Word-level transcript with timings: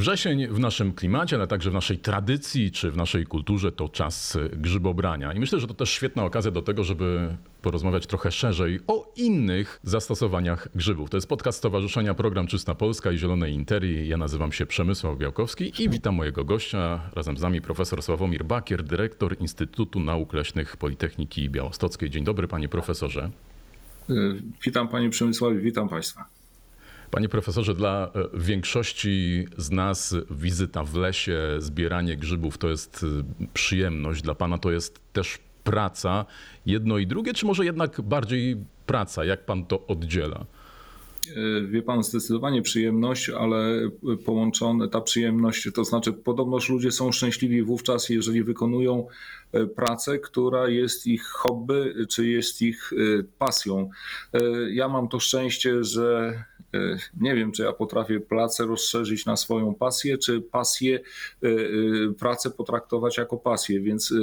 Wrzesień 0.00 0.46
w 0.46 0.58
naszym 0.58 0.92
klimacie, 0.92 1.36
ale 1.36 1.46
także 1.46 1.70
w 1.70 1.74
naszej 1.74 1.98
tradycji 1.98 2.70
czy 2.70 2.90
w 2.90 2.96
naszej 2.96 3.26
kulturze 3.26 3.72
to 3.72 3.88
czas 3.88 4.38
grzybobrania. 4.52 5.32
I 5.32 5.40
myślę, 5.40 5.60
że 5.60 5.66
to 5.66 5.74
też 5.74 5.90
świetna 5.90 6.24
okazja 6.24 6.50
do 6.50 6.62
tego, 6.62 6.84
żeby 6.84 7.36
porozmawiać 7.62 8.06
trochę 8.06 8.30
szerzej 8.32 8.80
o 8.86 9.12
innych 9.16 9.80
zastosowaniach 9.82 10.68
grzybów. 10.74 11.10
To 11.10 11.16
jest 11.16 11.28
podcast 11.28 11.58
Stowarzyszenia 11.58 12.14
Program 12.14 12.46
Czysta 12.46 12.74
Polska 12.74 13.12
i 13.12 13.18
Zielonej 13.18 13.54
Interii. 13.54 14.08
Ja 14.08 14.16
nazywam 14.16 14.52
się 14.52 14.66
Przemysław 14.66 15.18
Białkowski 15.18 15.72
i 15.78 15.88
witam 15.88 16.14
mojego 16.14 16.44
gościa. 16.44 17.00
Razem 17.12 17.36
z 17.36 17.42
nami 17.42 17.60
profesor 17.60 18.02
Sławomir 18.02 18.44
Bakier, 18.44 18.82
dyrektor 18.82 19.36
Instytutu 19.40 20.00
Nauk 20.00 20.32
Leśnych 20.32 20.76
Politechniki 20.76 21.50
Białostockiej. 21.50 22.10
Dzień 22.10 22.24
dobry 22.24 22.48
panie 22.48 22.68
profesorze. 22.68 23.30
Witam 24.64 24.88
panie 24.88 25.10
Przemysławie, 25.10 25.58
witam 25.58 25.88
państwa. 25.88 26.39
Panie 27.10 27.28
profesorze, 27.28 27.74
dla 27.74 28.10
e, 28.14 28.38
większości 28.38 29.46
z 29.56 29.70
nas 29.70 30.16
wizyta 30.30 30.84
w 30.84 30.94
lesie, 30.94 31.38
zbieranie 31.58 32.16
grzybów 32.16 32.58
to 32.58 32.68
jest 32.68 33.06
e, 33.20 33.46
przyjemność. 33.54 34.22
Dla 34.22 34.34
pana 34.34 34.58
to 34.58 34.70
jest 34.70 35.00
też 35.12 35.38
praca. 35.64 36.24
Jedno 36.66 36.98
i 36.98 37.06
drugie, 37.06 37.34
czy 37.34 37.46
może 37.46 37.64
jednak 37.64 38.00
bardziej 38.00 38.56
praca? 38.86 39.24
Jak 39.24 39.44
pan 39.44 39.64
to 39.64 39.86
oddziela? 39.86 40.46
E, 41.36 41.66
wie 41.66 41.82
pan, 41.82 42.02
zdecydowanie 42.02 42.62
przyjemność, 42.62 43.30
ale 43.30 43.90
połączone 44.24 44.88
ta 44.88 45.00
przyjemność, 45.00 45.68
to 45.74 45.84
znaczy 45.84 46.12
podobnoż 46.12 46.68
ludzie 46.68 46.92
są 46.92 47.12
szczęśliwi 47.12 47.62
wówczas, 47.62 48.08
jeżeli 48.08 48.42
wykonują 48.44 49.06
pracę, 49.76 50.18
która 50.18 50.68
jest 50.68 51.06
ich 51.06 51.24
hobby, 51.24 52.06
czy 52.08 52.26
jest 52.26 52.62
ich 52.62 52.90
pasją. 53.38 53.90
Ja 54.70 54.88
mam 54.88 55.08
to 55.08 55.20
szczęście, 55.20 55.84
że 55.84 56.34
E, 56.74 56.98
nie 57.20 57.34
wiem, 57.34 57.52
czy 57.52 57.62
ja 57.62 57.72
potrafię 57.72 58.20
pracę 58.20 58.66
rozszerzyć 58.66 59.26
na 59.26 59.36
swoją 59.36 59.74
pasję, 59.74 60.18
czy 60.18 60.40
pasję, 60.40 61.00
e, 61.42 61.48
e, 61.48 62.12
pracę 62.18 62.50
potraktować 62.50 63.18
jako 63.18 63.36
pasję, 63.36 63.80
więc 63.80 64.14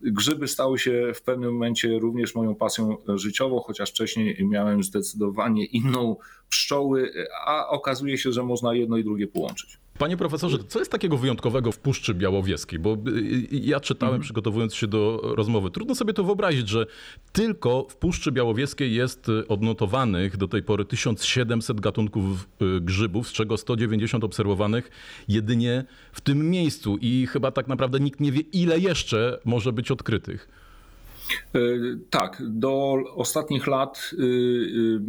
grzyby 0.00 0.48
stały 0.48 0.78
się 0.78 1.12
w 1.14 1.22
pewnym 1.22 1.52
momencie 1.52 1.98
również 1.98 2.34
moją 2.34 2.54
pasją 2.54 2.96
życiową, 3.14 3.60
chociaż 3.60 3.90
wcześniej 3.90 4.38
miałem 4.44 4.82
zdecydowanie 4.82 5.64
inną 5.64 6.16
pszczoły, 6.48 7.12
a 7.46 7.68
okazuje 7.68 8.18
się, 8.18 8.32
że 8.32 8.42
można 8.42 8.74
jedno 8.74 8.96
i 8.96 9.04
drugie 9.04 9.26
połączyć. 9.26 9.78
Panie 9.98 10.16
profesorze, 10.16 10.58
co 10.68 10.78
jest 10.78 10.90
takiego 10.90 11.16
wyjątkowego 11.16 11.72
w 11.72 11.78
Puszczy 11.78 12.14
Białowieskiej? 12.14 12.78
Bo 12.78 12.94
y, 12.94 13.10
y, 13.10 13.48
ja 13.50 13.80
czytałem, 13.80 14.14
mhm. 14.14 14.22
przygotowując 14.22 14.74
się 14.74 14.86
do 14.86 15.20
rozmowy. 15.22 15.70
Trudno 15.70 15.94
sobie 15.94 16.12
to 16.12 16.24
wyobrazić, 16.24 16.68
że 16.68 16.86
tylko 17.32 17.86
w 17.90 17.96
Puszczy 17.96 18.32
Białowieskiej 18.32 18.94
jest 18.94 19.28
y, 19.28 19.48
odnotowanych 19.48 20.36
do 20.36 20.48
tej 20.48 20.62
pory 20.62 20.84
1700 20.84 21.80
gatunków 21.80 22.48
grzybów, 22.80 23.28
z 23.28 23.32
czego 23.32 23.56
190 23.56 24.24
obserwowanych 24.24 24.90
jedynie 25.28 25.84
w 26.12 26.20
tym 26.20 26.50
miejscu. 26.50 26.98
I 27.00 27.26
chyba 27.26 27.50
tak 27.50 27.68
naprawdę 27.68 28.00
nikt 28.00 28.20
nie 28.20 28.32
wie, 28.32 28.40
ile 28.40 28.78
jeszcze 28.78 29.40
może 29.44 29.72
być 29.72 29.90
odkrytych. 29.90 30.48
E, 31.54 31.58
tak, 32.10 32.42
do 32.46 32.94
ostatnich 33.14 33.66
lat 33.66 34.10
y, 34.12 34.22
y, 34.22 35.00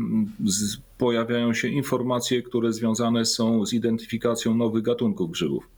pojawiają 0.97 1.53
się 1.53 1.67
informacje, 1.67 2.41
które 2.41 2.73
związane 2.73 3.25
są 3.25 3.65
z 3.65 3.73
identyfikacją 3.73 4.55
nowych 4.55 4.83
gatunków 4.83 5.31
grzybów. 5.31 5.69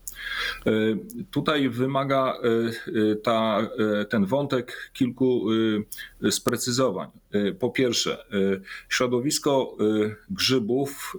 E, 0.65 0.71
tutaj 1.31 1.69
wymaga 1.69 2.33
e, 2.33 3.15
ta, 3.15 3.67
ten 4.09 4.25
wątek 4.25 4.91
kilku 4.93 5.45
sprecyzowań. 6.29 7.09
Po 7.59 7.69
pierwsze, 7.69 8.25
środowisko 8.89 9.77
grzybów 10.29 11.17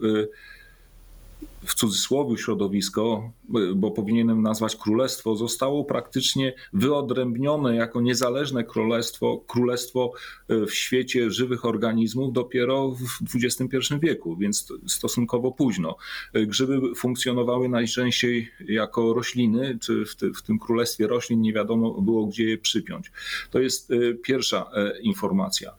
w 1.64 1.74
cudzysłowie 1.74 2.38
środowisko, 2.38 3.32
bo 3.74 3.90
powinienem 3.90 4.42
nazwać 4.42 4.76
królestwo, 4.76 5.36
zostało 5.36 5.84
praktycznie 5.84 6.54
wyodrębnione 6.72 7.76
jako 7.76 8.00
niezależne 8.00 8.64
królestwo, 8.64 9.44
królestwo 9.46 10.12
e, 10.48 10.66
w 10.66 10.74
świecie 10.74 11.30
żywych 11.30 11.64
organizmów 11.64 12.32
dopiero 12.32 12.90
w 12.90 13.44
XXI 13.44 13.94
wieku, 14.02 14.36
więc 14.36 14.72
stosunkowo 14.86 15.52
późno. 15.52 15.96
E, 16.32 16.46
grzyby 16.46 16.94
funkcjonowały 16.94 17.68
najczęściej 17.68 18.50
jako 18.68 19.14
rośliny, 19.14 19.78
czy 19.80 20.04
w, 20.04 20.16
ty, 20.16 20.32
w 20.32 20.42
tym 20.42 20.58
królestwie 20.58 21.06
roślin 21.06 21.40
nie 21.40 21.52
wiadomo 21.52 22.00
było, 22.00 22.26
gdzie 22.26 22.44
je 22.44 22.58
przypiąć. 22.58 23.12
To 23.50 23.58
jest 23.58 23.90
e, 23.90 24.14
pierwsza 24.14 24.70
informacja. 25.02 25.74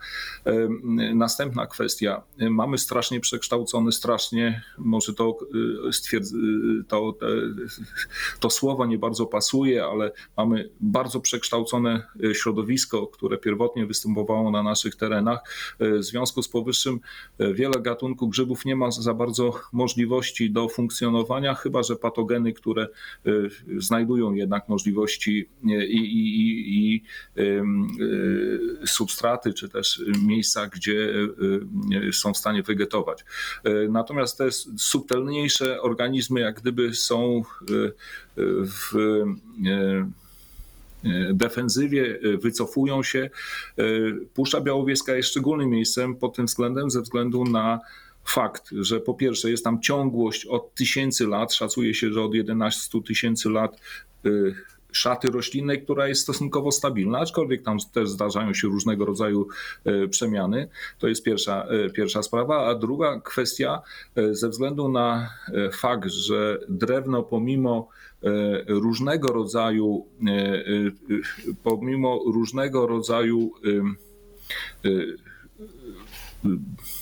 Następna 1.16 1.68
kwestia. 1.68 2.22
Mamy 2.50 2.78
strasznie 2.78 3.20
przekształcony, 3.20 3.92
strasznie, 3.92 4.62
może 4.78 5.14
to 5.14 5.38
stwierdz, 5.92 6.34
to, 6.88 7.14
to 8.40 8.50
słowo 8.50 8.86
nie 8.86 8.98
bardzo 8.98 9.26
pasuje, 9.26 9.86
ale 9.86 10.12
mamy 10.38 10.70
bardzo 10.80 11.20
przekształcone 11.20 12.08
e, 12.24 12.36
środowisko, 12.36 13.08
które 13.08 13.38
pierwotnie 13.38 13.86
występowało 13.86 14.52
na 14.52 14.64
naszych 14.64 14.96
terenach. 14.96 15.40
E, 15.80 15.98
w 15.98 16.04
związku 16.04 16.44
z 16.44 16.50
powyższym 16.50 17.00
e, 17.40 17.54
wiele 17.54 17.82
gatunków 17.82 18.30
grzybów 18.30 18.66
nie 18.66 18.76
ma 18.76 18.92
za 18.92 19.14
bardzo 19.14 19.54
możliwości 19.74 20.52
do 20.52 20.70
funkcjonowania, 20.70 21.56
chyba 21.56 21.84
że 21.84 21.96
patogeny, 21.96 22.54
które 22.54 22.88
znajdują 23.78 24.34
jednak 24.34 24.70
możliwości 24.70 25.50
i, 25.64 25.72
i, 25.72 26.40
i, 26.40 26.96
i 26.96 27.04
substraty, 28.88 29.54
czy 29.54 29.70
też 29.70 30.02
miejsca, 30.28 30.68
gdzie 30.68 31.14
są 32.12 32.34
w 32.34 32.38
stanie 32.38 32.64
wegetować. 32.64 33.26
Natomiast 33.90 34.38
te 34.38 34.52
subtelniejsze 34.78 35.82
organizmy 35.82 36.40
jak 36.40 36.62
gdyby 36.62 36.94
są 36.94 37.44
w 38.66 38.95
e, 38.95 40.06
e, 41.03 41.34
defensywie, 41.34 42.19
wycofują 42.41 43.03
się. 43.03 43.29
Puszcza 44.34 44.62
Białowieska 44.62 45.16
jest 45.16 45.29
szczególnym 45.29 45.69
miejscem 45.69 46.16
pod 46.16 46.35
tym 46.35 46.45
względem, 46.45 46.91
ze 46.91 47.01
względu 47.01 47.44
na 47.44 47.79
fakt, 48.25 48.69
że 48.72 49.00
po 49.00 49.13
pierwsze 49.13 49.51
jest 49.51 49.63
tam 49.63 49.81
ciągłość 49.81 50.45
od 50.45 50.75
tysięcy 50.75 51.28
lat, 51.28 51.53
szacuje 51.53 51.94
się, 51.94 52.13
że 52.13 52.22
od 52.22 52.34
11 52.34 53.01
tysięcy 53.07 53.50
lat 53.50 53.79
szaty 54.91 55.31
roślinnej, 55.31 55.84
która 55.84 56.07
jest 56.07 56.22
stosunkowo 56.22 56.72
stabilna, 56.72 57.19
aczkolwiek 57.19 57.63
tam 57.63 57.78
też 57.94 58.09
zdarzają 58.09 58.53
się 58.53 58.68
różnego 58.68 59.06
rodzaju 59.06 59.47
e, 59.85 60.07
przemiany. 60.07 60.68
To 61.00 61.07
jest 61.07 61.24
pierwsza, 61.24 61.66
e, 61.66 61.90
pierwsza 61.90 62.24
sprawa. 62.24 62.68
A 62.68 62.75
druga 62.75 63.19
kwestia, 63.19 63.81
e, 64.16 64.35
ze 64.35 64.50
względu 64.50 64.90
na 64.90 65.30
fakt, 65.74 66.09
że 66.09 66.59
drewno 66.69 67.24
pomimo 67.24 67.90
różnego 68.68 69.34
rodzaju, 69.34 70.06
pomimo 71.63 72.19
różnego 72.34 72.88
rodzaju 72.88 73.51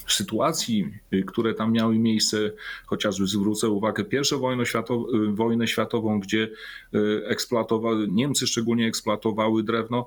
sytuacji, 0.08 0.88
y, 1.12 1.22
które 1.22 1.54
tam 1.54 1.72
miały 1.72 1.98
miejsce, 1.98 2.52
chociażby 2.86 3.26
zwrócę 3.26 3.68
uwagę 3.68 4.04
pierwszą 4.04 4.38
wojnę, 4.38 4.66
światow 4.66 5.02
y, 5.14 5.32
wojnę 5.32 5.68
światową, 5.68 6.20
gdzie 6.20 6.48
y, 6.94 7.22
eksploatowały, 7.26 8.08
Niemcy 8.08 8.46
szczególnie 8.46 8.86
eksploatowały 8.86 9.62
drewno, 9.62 10.06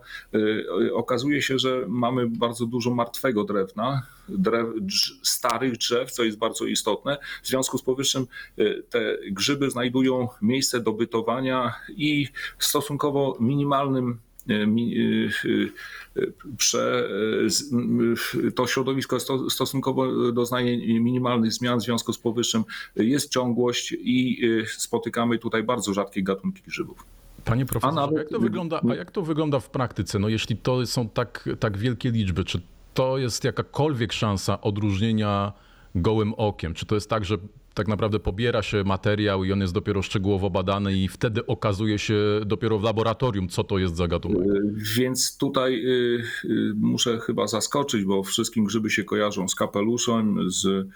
okazuje 0.94 1.42
się, 1.42 1.60
że 1.60 1.86
mamy 1.88 2.28
bardzo 2.30 2.66
dużo 2.66 2.94
martwego 2.94 3.44
drewna, 3.44 4.02
drew, 4.30 4.68
starych 5.24 5.78
drzew, 5.78 6.12
co 6.12 6.24
jest 6.24 6.38
bardzo 6.38 6.66
istotne. 6.66 7.18
W 7.44 7.48
związku 7.48 7.78
z 7.78 7.84
powyższym 7.84 8.28
te 8.90 9.18
grzyby 9.32 9.70
znajdują 9.70 10.28
miejsce 10.42 10.80
do 10.80 10.94
bytowania 10.94 11.74
i 11.90 12.28
w 12.58 12.66
stosunkowo 12.66 13.38
minimalnym 13.40 14.20
prze, 16.58 17.10
to 18.56 18.68
środowisko 18.68 19.18
stosunkowo 19.50 20.32
doznaje 20.32 21.00
minimalnych 21.00 21.54
zmian, 21.54 21.80
w 21.80 21.84
związku 21.84 22.14
z 22.14 22.18
powyższym 22.18 22.64
jest 22.96 23.32
ciągłość 23.32 23.96
i 24.00 24.42
spotykamy 24.78 25.40
tutaj 25.40 25.64
bardzo 25.64 25.94
rzadkie 25.94 26.24
gatunki 26.24 26.62
grzybów. 26.68 27.06
Panie 27.46 27.66
profesorze, 27.66 28.02
nawet... 28.02 28.18
jak 28.18 28.30
to 28.30 28.40
wygląda, 28.40 28.82
a 28.90 28.96
jak 28.96 29.12
to 29.12 29.22
wygląda 29.22 29.60
w 29.60 29.70
praktyce? 29.70 30.20
No 30.20 30.30
jeśli 30.30 30.58
to 30.58 30.86
są 30.86 31.10
tak, 31.10 31.50
tak 31.60 31.78
wielkie 31.78 32.12
liczby, 32.12 32.44
czy 32.44 32.62
to 32.94 33.18
jest 33.18 33.44
jakakolwiek 33.44 34.14
szansa 34.14 34.62
odróżnienia 34.62 35.54
gołym 35.96 36.34
okiem? 36.34 36.74
Czy 36.74 36.86
to 36.86 36.96
jest 36.96 37.10
tak, 37.10 37.26
że 37.26 37.38
tak 37.74 37.88
naprawdę 37.88 38.20
pobiera 38.20 38.62
się 38.62 38.84
materiał 38.84 39.44
i 39.44 39.52
on 39.52 39.62
jest 39.62 39.74
dopiero 39.74 40.02
szczegółowo 40.02 40.50
badany 40.50 40.94
i 40.94 41.08
wtedy 41.08 41.46
okazuje 41.46 42.00
się 42.00 42.16
dopiero 42.46 42.80
w 42.80 42.84
laboratorium, 42.84 43.48
co 43.48 43.64
to 43.64 43.78
jest 43.78 43.96
za 43.96 44.08
gatunek. 44.08 44.48
E, 44.48 44.62
więc 44.98 45.38
tutaj 45.38 45.86
y, 45.86 46.24
y, 46.46 46.74
muszę 46.76 47.20
chyba 47.20 47.48
zaskoczyć, 47.48 48.06
bo 48.06 48.24
wszystkim 48.24 48.66
grzyby 48.66 48.90
się 48.90 49.04
kojarzą 49.04 49.48
z 49.48 49.56
kapeluszem, 49.56 50.38
z 50.52 50.88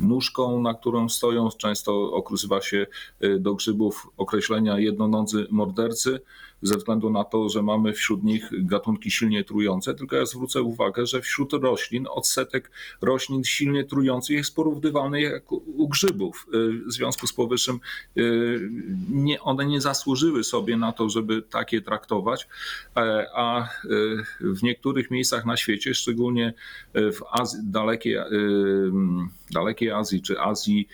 nóżką, 0.00 0.62
na 0.62 0.74
którą 0.74 1.08
stoją. 1.08 1.48
Często 1.58 2.12
okrywa 2.12 2.60
się 2.60 2.86
e, 3.20 3.38
do 3.38 3.54
grzybów 3.54 4.10
określenia 4.16 4.78
jednonodzy 4.78 5.46
mordercy 5.50 6.20
ze 6.62 6.76
względu 6.76 7.10
na 7.10 7.24
to, 7.24 7.48
że 7.48 7.62
mamy 7.62 7.92
wśród 7.92 8.24
nich 8.24 8.50
gatunki 8.52 9.10
silnie 9.10 9.44
trujące. 9.44 9.94
Tylko 9.94 10.16
ja 10.16 10.26
zwrócę 10.26 10.62
uwagę, 10.62 11.06
że 11.06 11.20
wśród 11.20 11.52
roślin 11.52 12.06
odsetek 12.10 12.70
roślin 13.02 13.44
silnie 13.44 13.84
trujących 13.84 14.36
jest 14.36 14.56
porównywalny 14.56 15.20
jak 15.20 15.52
u 15.52 15.88
grzybów. 15.88 16.46
W 16.86 16.92
związku 16.92 17.26
z 17.26 17.32
powyższym 17.32 17.80
nie, 19.10 19.40
one 19.40 19.66
nie 19.66 19.80
zasłużyły 19.80 20.44
sobie 20.44 20.76
na 20.76 20.92
to, 20.92 21.08
żeby 21.08 21.42
takie 21.42 21.82
traktować, 21.82 22.48
a 23.34 23.68
w 24.40 24.62
niektórych 24.62 25.10
miejscach 25.10 25.46
na 25.46 25.56
świecie, 25.56 25.94
szczególnie 25.94 26.54
w 26.94 27.20
Azji, 27.30 27.58
dalekiej, 27.64 28.16
dalekiej 29.50 29.90
Azji 29.90 30.22
czy 30.22 30.40
Azji 30.40 30.88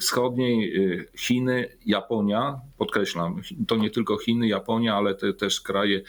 Wschodniej, 0.00 0.72
Chiny, 1.16 1.68
Japonia, 1.86 2.60
podkreślam, 2.78 3.40
to 3.68 3.76
nie 3.76 3.90
tylko 3.90 4.18
Chiny, 4.18 4.48
Japonia, 4.48 4.96
ale 4.96 5.14
te, 5.14 5.32
też 5.32 5.60
kraje 5.60 6.02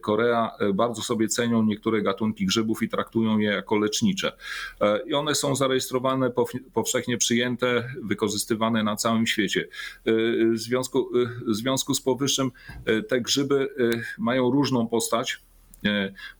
Korea, 0.00 0.50
bardzo 0.74 1.02
sobie 1.02 1.28
cenią 1.28 1.62
niektóre 1.62 2.02
gatunki 2.02 2.46
grzybów 2.46 2.82
i 2.82 2.88
traktują 2.88 3.38
je 3.38 3.50
jako 3.50 3.78
lecznicze. 3.78 4.32
E, 4.80 5.00
I 5.06 5.14
one 5.14 5.34
są 5.34 5.56
zarejestrowane, 5.56 6.32
powszechnie 6.74 7.18
przyjęte, 7.18 7.88
wykorzystywane 8.02 8.82
na 8.82 8.96
całym 8.96 9.26
świecie. 9.26 9.68
E, 10.04 10.12
w 10.52 10.58
związku, 10.58 10.98
e, 10.98 11.50
w 11.50 11.54
związku 11.54 11.94
z 11.94 12.00
powyższym 12.00 12.50
te 13.08 13.20
grzyby 13.20 13.68
mają 14.18 14.50
różną 14.50 14.88
postać. 14.88 15.40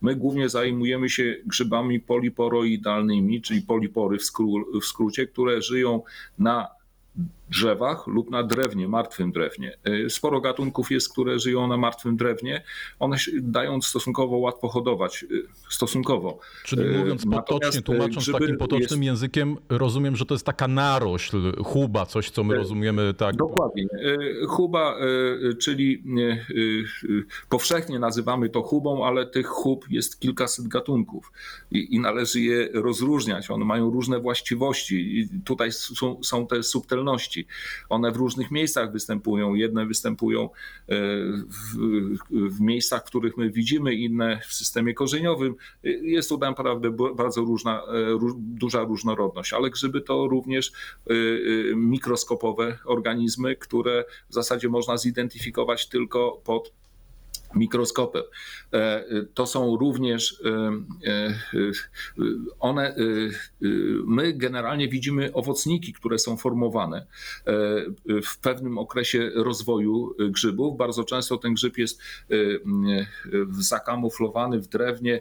My 0.00 0.16
głównie 0.16 0.48
zajmujemy 0.48 1.08
się 1.08 1.36
grzybami 1.46 2.00
poliporoidalnymi, 2.00 3.42
czyli 3.42 3.62
polipory 3.62 4.18
w, 4.18 4.24
skró 4.24 4.46
w 4.82 4.84
skrócie, 4.84 5.26
które 5.26 5.62
żyją 5.62 6.02
na 6.38 6.68
drzewach 7.52 8.06
lub 8.06 8.30
na 8.30 8.42
drewnie, 8.42 8.88
martwym 8.88 9.32
drewnie. 9.32 9.78
Y, 9.88 10.10
sporo 10.10 10.40
gatunków 10.40 10.90
jest, 10.90 11.12
które 11.12 11.38
żyją 11.38 11.66
na 11.66 11.76
martwym 11.76 12.16
drewnie. 12.16 12.62
One 12.98 13.16
dają 13.40 13.82
stosunkowo 13.82 14.36
łatwo 14.36 14.68
hodować. 14.68 15.24
Y, 15.30 15.42
stosunkowo. 15.70 16.38
Czyli 16.64 16.82
y, 16.82 16.98
mówiąc 16.98 17.24
potocznie, 17.30 17.82
tłumacząc 17.82 18.32
takim 18.32 18.56
potocznym 18.56 19.02
jest... 19.02 19.02
językiem, 19.02 19.56
rozumiem, 19.68 20.16
że 20.16 20.26
to 20.26 20.34
jest 20.34 20.46
taka 20.46 20.68
narośl, 20.68 21.62
chuba, 21.64 22.06
coś, 22.06 22.30
co 22.30 22.44
my 22.44 22.54
rozumiemy 22.54 23.14
tak. 23.14 23.36
Dokładnie. 23.36 23.86
Chuba, 24.48 24.96
czyli 25.58 26.02
powszechnie 27.48 27.98
nazywamy 27.98 28.48
to 28.48 28.62
chubą, 28.62 29.06
ale 29.06 29.26
tych 29.26 29.46
chub 29.46 29.90
jest 29.90 30.20
kilkaset 30.20 30.68
gatunków 30.68 31.32
i, 31.70 31.94
i 31.94 32.00
należy 32.00 32.40
je 32.40 32.68
rozróżniać. 32.72 33.50
One 33.50 33.64
mają 33.64 33.90
różne 33.90 34.20
właściwości 34.20 35.18
i 35.18 35.28
tutaj 35.44 35.72
są, 35.72 36.22
są 36.22 36.46
te 36.46 36.62
subtelności. 36.62 37.41
One 37.88 38.12
w 38.12 38.16
różnych 38.16 38.50
miejscach 38.50 38.92
występują. 38.92 39.54
Jedne 39.54 39.86
występują 39.86 40.44
e, 40.44 40.48
w, 41.48 41.76
w 42.30 42.60
miejscach, 42.60 43.02
w 43.02 43.04
których 43.04 43.36
my 43.36 43.50
widzimy, 43.50 43.94
inne 43.94 44.40
w 44.48 44.52
systemie 44.52 44.94
korzeniowym. 44.94 45.54
Jest 46.02 46.28
tu 46.28 46.38
naprawdę 46.38 46.90
bardzo 47.16 47.40
różna, 47.40 47.82
e, 47.82 48.18
duża 48.38 48.82
różnorodność, 48.82 49.52
ale 49.52 49.70
grzyby 49.70 50.00
to 50.00 50.28
również 50.28 50.72
e, 51.06 51.14
mikroskopowe 51.74 52.78
organizmy, 52.84 53.56
które 53.56 54.04
w 54.28 54.34
zasadzie 54.34 54.68
można 54.68 54.96
zidentyfikować 54.96 55.88
tylko 55.88 56.40
pod 56.44 56.72
mikroskopem. 57.54 58.22
E, 58.72 59.04
to 59.34 59.46
są 59.46 59.76
również 59.76 60.42
e, 60.44 61.10
e, 61.10 61.34
one, 62.60 62.94
my 64.06 64.32
generalnie 64.32 64.88
widzimy 64.88 65.32
owocniki, 65.32 65.92
które 65.92 66.18
są 66.18 66.36
formowane 66.36 67.06
w 68.24 68.38
pewnym 68.38 68.78
okresie 68.78 69.30
rozwoju 69.34 70.14
grzybów. 70.18 70.76
Bardzo 70.76 71.04
często 71.04 71.36
ten 71.36 71.54
grzyb 71.54 71.78
jest 71.78 72.00
zakamuflowany 73.50 74.60
w 74.60 74.68
drewnie, 74.68 75.20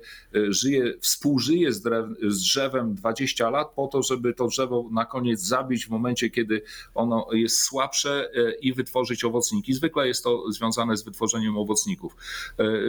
żyje, 0.50 0.94
współżyje 1.00 1.74
z, 1.74 1.82
drew, 1.82 2.06
z 2.28 2.42
drzewem 2.42 2.96
20 2.96 3.50
lat 3.50 3.72
po 3.76 3.88
to, 3.88 4.04
żeby 4.04 4.34
to 4.34 4.48
drzewo 4.48 4.90
na 4.92 5.06
koniec 5.06 5.42
zabić 5.42 5.86
w 5.86 5.90
momencie, 5.90 6.30
kiedy 6.30 6.62
ono 6.96 7.28
jest 7.32 7.60
słabsze 7.60 8.32
i 8.62 8.74
wytworzyć 8.74 9.24
owocniki. 9.24 9.74
Zwykle 9.74 10.08
jest 10.08 10.24
to 10.24 10.52
związane 10.52 10.98
z 10.98 11.04
wytworzeniem 11.04 11.58
owocników. 11.58 12.16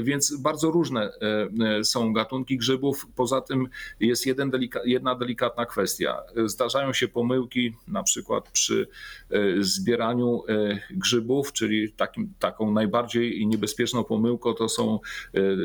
Więc 0.02 0.36
bardzo 0.36 0.70
różne 0.70 1.02
e, 1.02 1.48
e, 1.78 1.84
są 1.84 2.12
gatunki 2.12 2.58
grzybów. 2.58 3.06
Poza 3.16 3.40
tym 3.40 3.68
jest 4.00 4.26
jeden 4.26 4.50
delika, 4.50 4.80
jedna 4.84 5.14
delikatna 5.14 5.66
kwestia. 5.66 6.22
Zdarzają 6.46 6.92
się 6.92 7.08
pomyłki, 7.08 7.72
na 7.88 8.02
przykład 8.02 8.50
przy 8.50 8.88
e, 9.30 9.38
zbieraniu 9.60 10.42
grzybów, 10.90 11.52
czyli 11.52 11.92
takim, 11.92 12.34
taką 12.38 12.72
najbardziej 12.72 13.46
niebezpieczną 13.46 14.04
pomyłką 14.04 14.54
to, 14.54 14.68
są, 14.68 15.00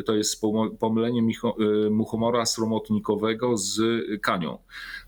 to 0.06 0.16
jest 0.16 0.42
pomylenie 0.80 1.22
muchomora 1.92 2.46
sromotnikowego 2.46 3.58
z 3.58 3.82
kanią. 4.22 4.58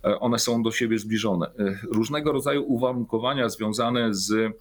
One 0.04 0.40
są 0.40 0.64
do 0.64 0.72
siebie 0.72 1.00
zbliżone. 1.00 1.52
Różnego 1.92 2.32
rodzaju 2.32 2.64
uwarunkowania 2.68 3.50
związane 3.50 4.14
z 4.14 4.54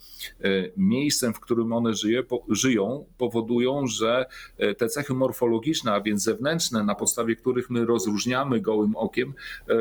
miejscem, 0.76 1.34
w 1.34 1.40
którym 1.40 1.72
one 1.72 1.94
żyje, 1.94 2.22
żyją, 2.48 3.04
powodują, 3.18 3.86
że 3.88 4.26
te 4.78 4.88
cechy 4.88 5.14
morfologiczne, 5.14 5.92
a 5.92 6.00
więc 6.00 6.22
zewnętrzne, 6.22 6.84
na 6.84 6.94
podstawie 6.94 7.36
których 7.36 7.70
my 7.70 7.86
rozróżniamy 7.86 8.60
gołym 8.60 8.96
okiem, 8.96 9.34
e, 9.68 9.74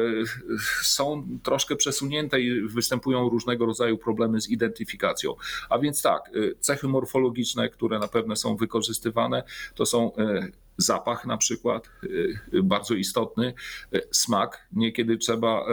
są 0.83 1.27
troszkę 1.43 1.75
przesunięte 1.75 2.41
i 2.41 2.61
występują 2.61 3.29
różnego 3.29 3.65
rodzaju 3.65 3.97
problemy 3.97 4.41
z 4.41 4.49
identyfikacją. 4.49 5.35
A 5.69 5.79
więc 5.79 6.01
tak, 6.01 6.21
e, 6.27 6.55
cechy 6.59 6.87
morfologiczne, 6.87 7.69
które 7.69 7.99
na 7.99 8.07
pewno 8.07 8.35
są 8.35 8.55
wykorzystywane, 8.55 9.43
to 9.75 9.85
są 9.85 10.15
e, 10.15 10.47
zapach 10.77 11.25
na 11.25 11.37
przykład, 11.37 11.89
y, 12.03 12.39
y, 12.53 12.63
bardzo 12.63 12.93
istotny, 12.93 13.53
y, 13.93 14.01
smak 14.11 14.67
niekiedy 14.71 15.17
trzeba 15.17 15.65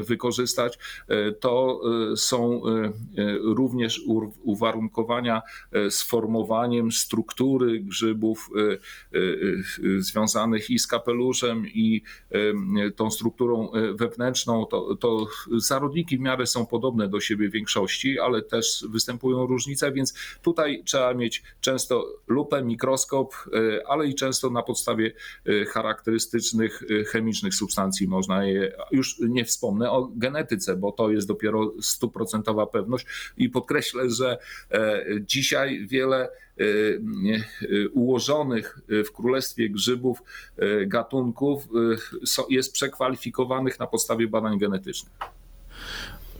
wykorzystać. 0.00 0.78
To 1.40 1.80
są 2.16 2.62
również 3.42 4.00
uwarunkowania 4.42 5.42
z 5.90 6.02
formowaniem 6.02 6.92
struktury 6.92 7.80
grzybów 7.80 8.50
związanych 9.98 10.70
i 10.70 10.78
z 10.78 10.86
kapeluszem, 10.86 11.66
i 11.66 12.02
tą 12.96 13.10
strukturą 13.10 13.70
wewnętrzną. 13.94 14.66
To, 14.66 14.96
to 14.96 15.26
zarodniki 15.56 16.18
w 16.18 16.20
miarę 16.20 16.46
są 16.46 16.66
podobne 16.66 17.08
do 17.08 17.20
siebie 17.20 17.48
w 17.48 17.52
większości, 17.52 18.18
ale 18.18 18.42
też 18.42 18.84
występują 18.90 19.46
różnice, 19.46 19.92
więc 19.92 20.14
tutaj 20.42 20.82
trzeba 20.84 21.14
mieć 21.14 21.42
często 21.60 22.06
lupę, 22.26 22.62
mikroskop, 22.62 23.34
ale 23.88 24.06
i 24.06 24.14
często 24.14 24.50
na 24.50 24.62
podstawie 24.62 25.12
y, 25.48 25.64
charakterystycznych 25.64 26.82
y, 26.82 27.04
chemicznych 27.04 27.54
substancji 27.54 28.08
można 28.08 28.44
je, 28.44 28.72
już 28.90 29.18
nie 29.20 29.44
wspomnę 29.44 29.90
o 29.90 30.10
genetyce, 30.16 30.76
bo 30.76 30.92
to 30.92 31.10
jest 31.10 31.28
dopiero 31.28 31.72
stuprocentowa 31.80 32.66
pewność 32.66 33.06
i 33.36 33.48
podkreślę, 33.48 34.10
że 34.10 34.38
e, 34.70 35.04
dzisiaj 35.20 35.86
wiele 35.86 36.28
ułożonych 37.92 38.78
w 38.88 39.12
Królestwie 39.12 39.70
Grzybów 39.70 40.22
gatunków 40.86 41.68
jest 42.48 42.72
przekwalifikowanych 42.72 43.78
na 43.78 43.86
podstawie 43.86 44.28
badań 44.28 44.58
genetycznych. 44.58 45.12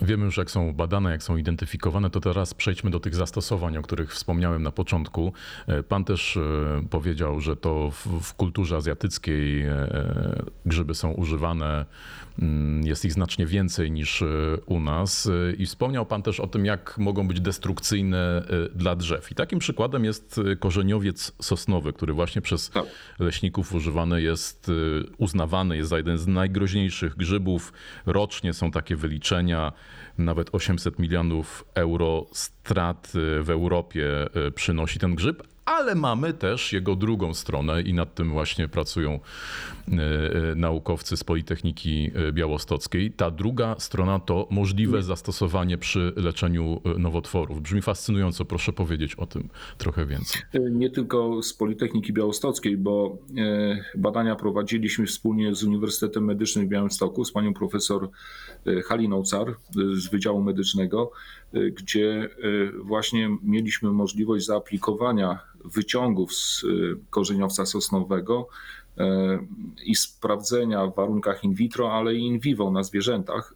Wiemy 0.02 0.24
już, 0.24 0.36
jak 0.36 0.50
są 0.50 0.72
badane, 0.72 1.10
jak 1.10 1.22
są 1.22 1.36
identyfikowane, 1.36 2.10
to 2.10 2.20
teraz 2.20 2.54
przejdźmy 2.54 2.90
do 2.90 3.00
tych 3.00 3.14
zastosowań, 3.14 3.76
o 3.76 3.82
których 3.82 4.12
wspomniałem 4.12 4.62
na 4.62 4.72
początku. 4.72 5.32
E, 5.66 5.82
pan 5.82 6.04
też 6.04 6.36
e, 6.36 6.40
powiedział, 6.90 7.40
że 7.40 7.56
to 7.56 7.90
w, 8.22 8.34
kulturze 8.34 8.76
azjatyckiej 8.76 9.62
e, 9.62 9.88
grzyby 10.66 10.94
są 10.94 11.10
używane 11.10 11.84
Mm, 12.38 12.86
jest 12.86 13.04
ich 13.04 13.12
znacznie 13.12 13.46
więcej 13.46 13.90
niż 13.90 14.24
u 14.66 14.80
nas. 14.80 15.28
I 15.58 15.66
wspomniał 15.66 16.06
Pan 16.06 16.22
też 16.22 16.40
o 16.40 16.46
tym, 16.46 16.64
jak 16.64 16.98
mogą 16.98 17.28
być 17.28 17.40
destrukcyjne 17.40 18.42
dla 18.74 18.96
drzew. 18.96 19.30
I 19.30 19.34
takim 19.34 19.58
przykładem 19.58 20.04
jest 20.04 20.40
korzeniowiec 20.60 21.32
sosnowy, 21.42 21.92
który 21.92 22.12
właśnie 22.12 22.42
przez 22.42 22.70
tak. 22.70 22.84
leśników 23.18 23.74
używany 23.74 24.22
jest, 24.22 24.70
uznawany 25.18 25.76
jest 25.76 25.90
za 25.90 25.96
jeden 25.96 26.18
z 26.18 26.26
najgroźniejszych 26.26 27.16
grzybów. 27.16 27.72
Rocznie 28.06 28.52
są 28.52 28.70
takie 28.70 28.96
wyliczenia, 28.96 29.72
nawet 30.18 30.48
800 30.52 30.98
milionów 30.98 31.64
euro 31.74 32.26
strat 32.32 33.12
w 33.40 33.50
Europie 33.50 34.06
przynosi 34.54 34.98
ten 34.98 35.14
grzyb, 35.14 35.42
ale 35.64 35.94
mamy 35.94 36.32
też 36.32 36.72
jego 36.72 36.96
drugą 36.96 37.34
stronę 37.34 37.82
i 37.82 37.94
nad 37.94 38.14
tym 38.14 38.30
właśnie 38.30 38.68
pracują 38.68 39.12
e, 39.12 39.92
e, 39.92 40.54
naukowcy 40.54 41.16
z 41.16 41.24
Politechniki 41.24 42.10
e, 42.14 42.32
Białostockiej. 42.32 43.12
Ta 43.12 43.30
druga 43.30 43.76
strona 43.78 44.18
to 44.18 44.48
możliwe 44.50 45.02
zastosowanie 45.02 45.78
przy 45.78 46.12
leczeniu 46.16 46.80
nowotworów. 46.98 47.62
Brzmi 47.62 47.82
fascynująco, 47.82 48.44
proszę 48.44 48.72
powiedzieć 48.72 49.14
o 49.14 49.26
tym 49.26 49.48
trochę 49.78 50.06
więcej. 50.06 50.42
Nie 50.70 50.90
tylko 50.90 51.42
z 51.42 51.54
Politechniki 51.54 52.12
Białostockiej, 52.12 52.76
bo 52.76 53.18
badania 53.94 54.36
prowadziliśmy 54.36 55.06
wspólnie 55.06 55.54
z 55.54 55.64
Uniwersytetem 55.64 56.24
Medycznym 56.24 56.66
w 56.66 56.68
Białymstoku 56.68 57.24
z 57.24 57.32
panią 57.32 57.54
profesor 57.54 58.08
Haliną 58.86 59.22
Car 59.22 59.54
z 59.94 60.10
Wydziału 60.10 60.42
Medycznego, 60.42 61.10
gdzie 61.52 62.28
właśnie 62.82 63.36
mieliśmy 63.42 63.92
możliwość 63.92 64.46
zaaplikowania 64.46 65.38
wyciągów 65.64 66.34
z 66.34 66.64
y, 66.64 66.96
korzeniowca 67.10 67.66
sosnowego 67.66 68.48
i 69.84 69.94
sprawdzenia 69.94 70.86
w 70.86 70.94
warunkach 70.94 71.44
in 71.44 71.54
vitro, 71.54 71.92
ale 71.92 72.14
i 72.14 72.26
in 72.26 72.38
vivo 72.38 72.70
na 72.70 72.82
zwierzętach. 72.82 73.54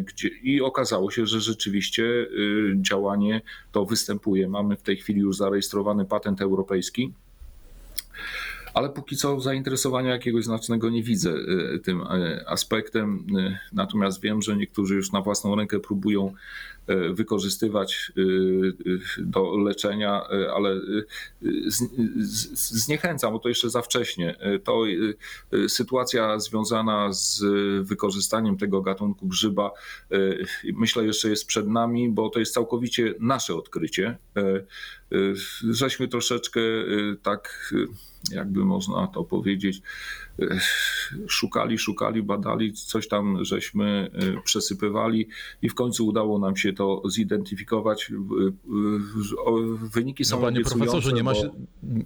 Gdzie, 0.00 0.28
I 0.28 0.60
okazało 0.60 1.10
się, 1.10 1.26
że 1.26 1.40
rzeczywiście 1.40 2.26
działanie 2.76 3.40
to 3.72 3.84
występuje. 3.84 4.48
Mamy 4.48 4.76
w 4.76 4.82
tej 4.82 4.96
chwili 4.96 5.20
już 5.20 5.36
zarejestrowany 5.36 6.04
patent 6.04 6.40
europejski 6.40 7.12
ale 8.74 8.88
póki 8.88 9.16
co 9.16 9.40
zainteresowania 9.40 10.10
jakiegoś 10.10 10.44
znacznego 10.44 10.90
nie 10.90 11.02
widzę 11.02 11.30
e, 11.30 11.78
tym 11.78 12.02
e, 12.02 12.44
aspektem. 12.48 13.26
E, 13.38 13.58
natomiast 13.72 14.20
wiem, 14.20 14.42
że 14.42 14.56
niektórzy 14.56 14.94
już 14.94 15.12
na 15.12 15.20
własną 15.20 15.56
rękę 15.56 15.80
próbują 15.80 16.34
wykorzystywać 17.12 18.12
do 19.18 19.56
leczenia, 19.56 20.22
ale 20.54 20.80
zniechęcam, 22.52 23.32
bo 23.32 23.38
to 23.38 23.48
jeszcze 23.48 23.70
za 23.70 23.82
wcześnie. 23.82 24.36
To 24.64 24.82
sytuacja 25.68 26.38
związana 26.38 27.12
z 27.12 27.42
wykorzystaniem 27.86 28.56
tego 28.56 28.82
gatunku 28.82 29.28
grzyba, 29.28 29.70
myślę, 30.74 31.04
jeszcze 31.04 31.30
jest 31.30 31.46
przed 31.46 31.68
nami, 31.68 32.08
bo 32.08 32.30
to 32.30 32.38
jest 32.38 32.54
całkowicie 32.54 33.14
nasze 33.20 33.54
odkrycie. 33.54 34.18
Żeśmy 35.70 36.08
troszeczkę 36.08 36.60
tak 37.22 37.72
jakby 38.32 38.64
można 38.64 39.06
to 39.06 39.24
powiedzieć, 39.24 39.82
szukali, 41.26 41.78
szukali, 41.78 42.22
badali, 42.22 42.72
coś 42.72 43.08
tam 43.08 43.44
żeśmy 43.44 44.10
e, 44.12 44.42
przesypywali 44.42 45.28
i 45.62 45.68
w 45.68 45.74
końcu 45.74 46.06
udało 46.06 46.38
nam 46.38 46.56
się 46.56 46.72
to 46.72 47.02
zidentyfikować. 47.08 48.12
Wyniki 49.94 50.24
są 50.24 50.36
no, 50.36 50.42
Panie 50.42 50.60
profesorze, 50.60 51.12
nie 51.12 51.22
ma, 51.22 51.34
się, 51.34 51.50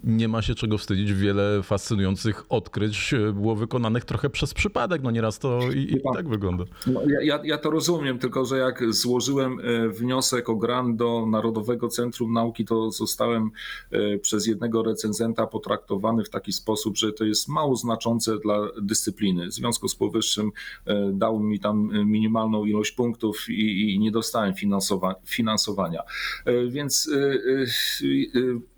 nie 0.04 0.28
ma 0.28 0.42
się 0.42 0.54
czego 0.54 0.78
wstydzić. 0.78 1.12
Wiele 1.12 1.62
fascynujących 1.62 2.44
odkryć 2.48 3.14
e, 3.14 3.32
było 3.32 3.56
wykonanych 3.56 4.04
trochę 4.04 4.30
przez 4.30 4.54
przypadek. 4.54 5.02
No 5.02 5.10
nieraz 5.10 5.38
to 5.38 5.60
i, 5.74 5.78
i 5.78 6.00
tak 6.14 6.28
wygląda. 6.28 6.64
No, 6.86 7.00
ja, 7.22 7.40
ja 7.44 7.58
to 7.58 7.70
rozumiem, 7.70 8.18
tylko 8.18 8.44
że 8.44 8.58
jak 8.58 8.94
złożyłem 8.94 9.58
e, 9.60 9.88
wniosek 9.88 10.48
o 10.48 10.56
grant 10.56 10.96
do 10.96 11.26
Narodowego 11.26 11.88
Centrum 11.88 12.32
Nauki, 12.32 12.64
to 12.64 12.90
zostałem 12.90 13.50
przez 14.22 14.46
jednego 14.46 14.82
recenzenta 14.82 15.46
potraktowany 15.46 16.03
w 16.24 16.30
taki 16.30 16.52
sposób, 16.52 16.96
że 16.96 17.12
to 17.12 17.24
jest 17.24 17.48
mało 17.48 17.76
znaczące 17.76 18.38
dla 18.38 18.58
dyscypliny. 18.82 19.46
W 19.46 19.52
związku 19.52 19.88
z 19.88 19.96
powyższym 19.96 20.50
e, 20.86 21.10
dał 21.12 21.40
mi 21.40 21.60
tam 21.60 21.90
minimalną 22.06 22.64
ilość 22.64 22.92
punktów 22.92 23.48
i, 23.48 23.94
i 23.94 23.98
nie 23.98 24.10
dostałem 24.10 24.54
finansowa 24.54 25.14
finansowania. 25.24 26.02
E, 26.44 26.66
więc 26.66 27.10
e, 27.14 27.38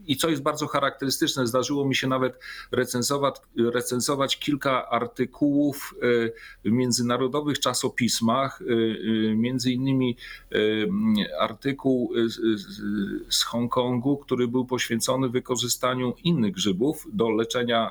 i 0.06 0.16
co 0.16 0.28
jest 0.28 0.42
bardzo 0.42 0.66
charakterystyczne, 0.66 1.47
zdarzyło 1.47 1.88
mi 1.88 1.95
się 1.95 2.09
nawet 2.09 2.38
recenzować, 2.73 3.37
recenzować 3.73 4.38
kilka 4.38 4.88
artykułów 4.88 5.95
w 6.64 6.71
międzynarodowych 6.71 7.61
czasopismach, 7.61 8.62
między 9.37 9.73
innymi 9.73 10.16
artykuł 11.38 12.12
z 13.30 13.42
Hongkongu, 13.42 14.16
który 14.16 14.49
był 14.49 14.64
poświęcony 14.64 15.28
wykorzystaniu 15.28 16.14
innych 16.25 16.52
grzybów 16.52 17.09
do 17.16 17.30
leczenia 17.30 17.90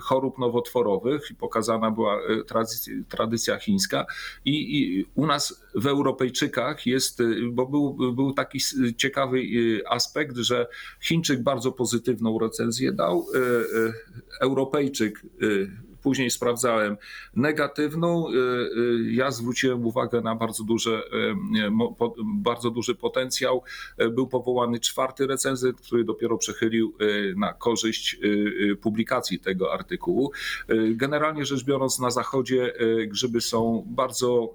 chorób 0.00 0.38
nowotworowych. 0.38 1.28
Pokazana 1.38 1.90
była 1.90 2.18
tradycja, 2.46 2.94
tradycja 3.08 3.58
chińska 3.58 4.06
i, 4.44 4.78
i 4.78 5.06
u 5.14 5.26
nas 5.26 5.62
w 5.74 5.86
Europejczykach 5.86 6.86
jest, 6.86 7.22
bo 7.52 7.66
był, 7.66 8.12
był 8.12 8.32
taki 8.32 8.58
ciekawy 8.96 9.40
aspekt, 9.88 10.36
że 10.36 10.66
Chińczyk 11.00 11.42
bardzo 11.42 11.72
pozytywną 11.72 12.38
recenzję 12.38 12.92
dał, 12.92 13.26
e, 13.34 13.38
e, 13.38 13.92
Europejczyk 14.40 15.22
e, 15.42 15.46
później 16.02 16.30
sprawdzałem 16.30 16.96
negatywną. 17.36 18.26
Ja 19.10 19.30
zwróciłem 19.30 19.86
uwagę 19.86 20.20
na 20.20 20.34
bardzo, 20.34 20.64
duże, 20.64 21.02
bardzo 22.24 22.70
duży 22.70 22.94
potencjał. 22.94 23.62
Był 24.10 24.26
powołany 24.26 24.80
czwarty 24.80 25.26
recenzent, 25.26 25.80
który 25.80 26.04
dopiero 26.04 26.38
przechylił 26.38 26.94
na 27.36 27.52
korzyść 27.52 28.18
publikacji 28.80 29.40
tego 29.40 29.72
artykułu. 29.72 30.32
Generalnie 30.90 31.44
rzecz 31.44 31.64
biorąc, 31.64 31.98
na 31.98 32.10
zachodzie 32.10 32.74
grzyby 33.06 33.40
są 33.40 33.84
bardzo 33.86 34.54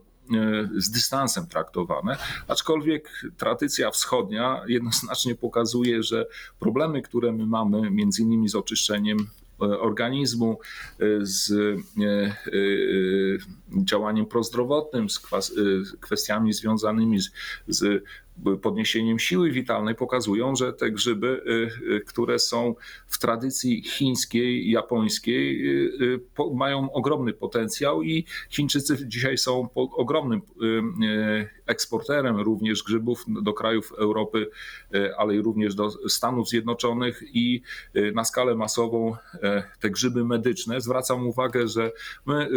z 0.76 0.92
dystansem 0.92 1.48
traktowane, 1.48 2.18
aczkolwiek 2.48 3.22
tradycja 3.38 3.92
wschodnia 3.92 4.62
jednoznacznie 4.68 5.36
pokazuje, 5.36 6.04
że 6.04 6.26
problemy, 6.60 7.02
które 7.02 7.32
my 7.32 7.46
mamy, 7.46 7.92
między 7.92 8.22
innymi 8.22 8.50
z 8.50 8.56
oczyszczeniem 8.56 9.18
organizmu, 9.60 10.60
e, 11.00 11.06
z 11.22 11.54
działaniem 13.84 14.26
prozdrowotnym, 14.26 15.10
z 15.10 15.20
kwestiami 16.00 16.54
związanymi 16.54 17.22
z, 17.22 17.32
z 17.68 18.04
podniesieniem 18.62 19.20
siły 19.20 19.52
witalnej 19.52 19.96
pokazują, 19.96 20.56
że 20.56 20.74
te 20.74 20.92
grzyby, 20.92 21.28
y, 21.28 21.94
y, 21.94 22.02
które 22.02 22.40
są 22.40 22.76
w 23.08 23.20
tradycji 23.20 23.84
chińskiej, 23.84 24.72
japońskiej, 24.72 25.70
y, 26.02 26.20
mają 26.54 26.92
ogromny 26.92 27.34
potencjał 27.34 28.04
i 28.04 28.26
Chińczycy 28.50 29.08
dzisiaj 29.08 29.38
są 29.38 29.70
ogromnym 29.76 30.42
eksporterem 31.66 32.40
również 32.40 32.84
grzybów 32.84 33.26
do 33.28 33.54
krajów 33.54 33.94
Europy, 33.98 34.50
ale 35.18 35.36
i 35.36 35.42
również 35.42 35.76
do 35.76 36.10
Stanów 36.10 36.50
Zjednoczonych 36.50 37.24
i 37.34 37.62
na 38.14 38.24
skalę 38.24 38.56
masową 38.56 39.16
te 39.80 39.90
grzyby 39.90 40.26
medyczne. 40.26 40.82
Zwracam 40.82 41.28
uwagę, 41.28 41.68
że 41.68 41.92
my, 42.26 42.50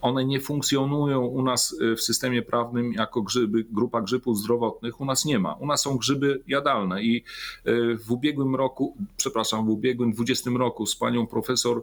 one 0.00 0.24
nie 0.24 0.40
funkcjonują 0.40 1.20
u 1.20 1.42
nas 1.42 1.76
w 1.96 2.00
systemie 2.00 2.42
prawnym 2.42 2.92
jako 2.92 3.22
grzyby, 3.22 3.64
grupa 3.70 4.00
grzybów 4.00 4.41
zdrowotnych 4.42 5.00
u 5.00 5.04
nas 5.04 5.24
nie 5.24 5.38
ma. 5.38 5.54
U 5.54 5.66
nas 5.66 5.82
są 5.82 5.96
grzyby 5.96 6.42
jadalne 6.46 7.02
i 7.02 7.24
e, 7.64 7.72
w 7.96 8.12
ubiegłym 8.12 8.56
roku, 8.56 8.96
przepraszam, 9.16 9.66
w 9.66 9.68
ubiegłym 9.68 10.12
20 10.12 10.50
roku 10.50 10.86
z 10.86 10.96
panią 10.96 11.26
profesor 11.26 11.82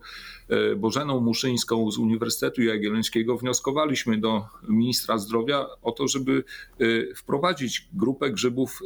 e, 0.50 0.75
Bożeną 0.75 1.20
Muszyńską 1.20 1.92
z 1.92 1.98
Uniwersytetu 1.98 2.62
Jagiellońskiego 2.62 3.38
wnioskowaliśmy 3.38 4.18
do 4.18 4.46
ministra 4.68 5.18
zdrowia 5.18 5.66
o 5.84 5.92
to, 5.92 6.08
żeby 6.08 6.44
e, 6.80 7.16
wprowadzić 7.16 7.88
grupę 7.94 8.32
grzybów 8.32 8.80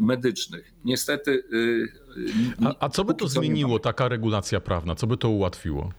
medycznych. 0.00 0.72
Niestety. 0.84 1.44
A, 2.64 2.74
a 2.80 2.88
co 2.88 3.04
by 3.04 3.14
to 3.14 3.28
zmieniło, 3.28 3.78
taka 3.78 4.08
regulacja 4.08 4.60
prawna? 4.60 4.94
Co 4.94 5.06
by 5.06 5.16
to 5.16 5.28
ułatwiło? 5.28 5.92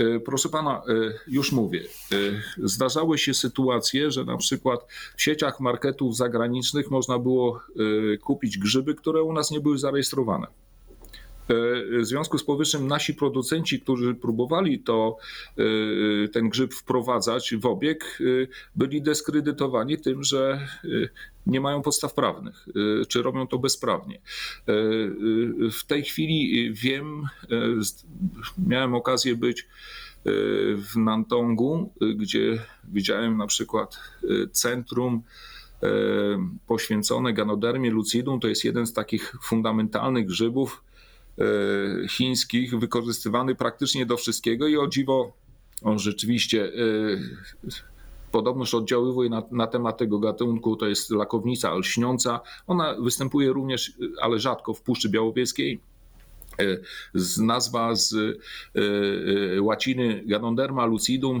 E, 0.00 0.20
proszę 0.20 0.48
pana, 0.48 0.82
e, 0.88 0.92
już 1.26 1.52
mówię. 1.52 1.80
E, 2.12 2.16
zdarzały 2.58 3.18
się 3.18 3.34
sytuacje, 3.34 4.10
że 4.10 4.24
na 4.24 4.36
przykład 4.36 4.86
w 5.16 5.22
sieciach 5.22 5.60
marketów 5.60 6.16
zagranicznych 6.16 6.90
można 6.90 7.18
było 7.18 7.60
kupić 8.22 8.58
grzyby, 8.58 8.94
które 8.94 9.22
u 9.22 9.32
nas 9.32 9.50
nie 9.50 9.60
były 9.60 9.78
zarejestrowane. 9.78 10.46
W 12.00 12.04
związku 12.04 12.38
z 12.38 12.44
powyższym 12.44 12.86
nasi 12.86 13.14
producenci, 13.14 13.80
którzy 13.80 14.14
próbowali 14.14 14.78
to, 14.78 15.16
ten 16.32 16.48
grzyb 16.48 16.74
wprowadzać 16.74 17.54
w 17.54 17.66
obieg, 17.66 18.18
byli 18.76 19.02
dyskredytowani 19.02 19.98
tym, 19.98 20.24
że 20.24 20.68
nie 21.46 21.60
mają 21.60 21.82
podstaw 21.82 22.14
prawnych, 22.14 22.66
czy 23.08 23.22
robią 23.22 23.46
to 23.46 23.58
bezprawnie. 23.58 24.20
W 25.72 25.86
tej 25.86 26.02
chwili 26.02 26.72
wiem, 26.72 27.22
miałem 28.66 28.94
okazję 28.94 29.36
być 29.36 29.68
w 30.76 30.96
Nantongu, 30.96 31.92
gdzie 32.16 32.58
widziałem 32.84 33.36
na 33.36 33.46
przykład 33.46 34.00
centrum 34.52 35.22
poświęcone 36.66 37.32
ganodermie 37.32 37.90
lucidum. 37.90 38.40
To 38.40 38.48
jest 38.48 38.64
jeden 38.64 38.86
z 38.86 38.92
takich 38.92 39.34
fundamentalnych 39.42 40.26
grzybów, 40.26 40.82
E, 40.82 40.89
chińskich 42.08 42.78
wykorzystywany 42.78 43.54
praktycznie 43.54 44.06
do 44.06 44.16
wszystkiego 44.16 44.68
i 44.68 44.76
o 44.76 44.86
dziwo 44.86 45.32
on 45.82 45.98
rzeczywiście 45.98 46.64
e, 46.64 46.70
podobność 48.32 48.74
oddziaływuje 48.74 49.30
na, 49.30 49.42
na, 49.50 49.66
temat 49.66 49.98
tego 49.98 50.18
gatunku, 50.18 50.76
to 50.76 50.86
jest 50.86 51.10
lakownica 51.10 51.74
lśniąca. 51.74 52.40
Ona 52.66 52.94
występuje 53.00 53.52
również, 53.52 53.92
ale 54.20 54.38
rzadko 54.38 54.74
w 54.74 54.82
Puszczy 54.82 55.08
Białowieskiej. 55.08 55.80
E, 56.60 56.76
z 57.14 57.38
nazwa 57.38 57.94
z 57.94 58.14
łaciny 59.60 60.22
Ganoderma 60.26 60.86
lucidum 60.86 61.40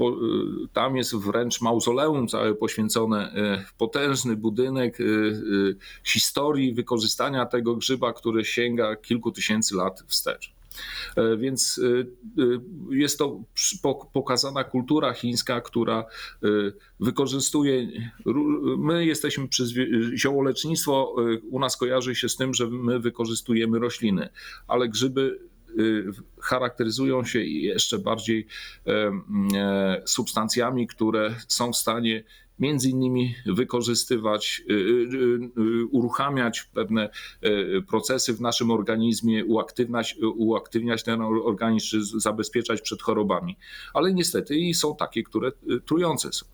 Y, 0.00 0.68
tam 0.72 0.96
jest 0.96 1.16
wręcz 1.16 1.60
mauzoleum 1.60 2.28
całe 2.28 2.54
poświęcone, 2.54 3.32
potężny 3.78 4.36
budynek 4.36 4.98
historii 6.04 6.74
wykorzystania 6.74 7.46
tego 7.46 7.76
grzyba, 7.76 8.12
który 8.12 8.44
sięga 8.44 8.96
kilku 8.96 9.32
tysięcy 9.32 9.76
lat 9.76 10.04
wstecz. 10.06 10.52
E, 11.16 11.36
więc 11.36 11.80
jest 12.90 13.18
to 13.18 13.40
pokazana 14.12 14.64
kultura 14.64 15.12
chińska, 15.12 15.60
która 15.60 16.04
wykorzystuje. 17.00 17.88
My 18.78 19.06
jesteśmy 19.06 19.48
przez 19.48 19.72
ziołolecznictwo, 20.14 21.16
u 21.50 21.58
nas 21.58 21.76
kojarzy 21.76 22.14
się 22.14 22.28
z 22.28 22.36
tym, 22.36 22.54
że 22.54 22.66
my 22.66 23.00
wykorzystujemy 23.00 23.78
rośliny, 23.78 24.28
ale 24.68 24.88
grzyby 24.88 25.38
charakteryzują 26.40 27.24
się 27.24 27.44
jeszcze 27.44 27.98
bardziej 27.98 28.46
substancjami, 30.04 30.86
które 30.86 31.34
są 31.48 31.72
w 31.72 31.76
stanie 31.76 32.24
między 32.58 32.90
innymi 32.90 33.34
wykorzystywać, 33.46 34.62
y, 34.70 34.72
y, 34.72 34.76
y, 35.58 35.86
uruchamiać 35.90 36.62
pewne 36.62 37.10
procesy 37.88 38.34
w 38.34 38.40
naszym 38.40 38.70
organizmie, 38.70 39.44
uaktywniać, 39.44 40.16
uaktywniać 40.36 41.02
ten 41.02 41.20
organizm, 41.22 42.20
zabezpieczać 42.20 42.80
przed 42.80 43.02
chorobami. 43.02 43.56
Ale 43.94 44.14
niestety 44.14 44.56
i 44.56 44.74
są 44.74 44.96
takie, 44.96 45.22
które 45.22 45.52
trujące 45.86 46.32
są. 46.32 46.46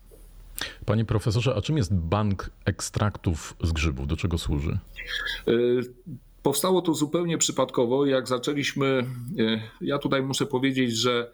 Panie 0.85 1.05
profesorze, 1.05 1.55
a 1.55 1.61
czym 1.61 1.77
jest 1.77 1.93
bank 1.93 2.49
ekstraktów 2.65 3.55
z 3.63 3.71
grzybów? 3.71 4.07
Do 4.07 4.17
czego 4.17 4.37
służy? 4.37 4.79
Powstało 6.43 6.81
to 6.81 6.93
zupełnie 6.93 7.37
przypadkowo. 7.37 8.05
Jak 8.05 8.27
zaczęliśmy, 8.27 9.05
ja 9.81 9.97
tutaj 9.97 10.23
muszę 10.23 10.45
powiedzieć, 10.45 10.97
że 10.97 11.31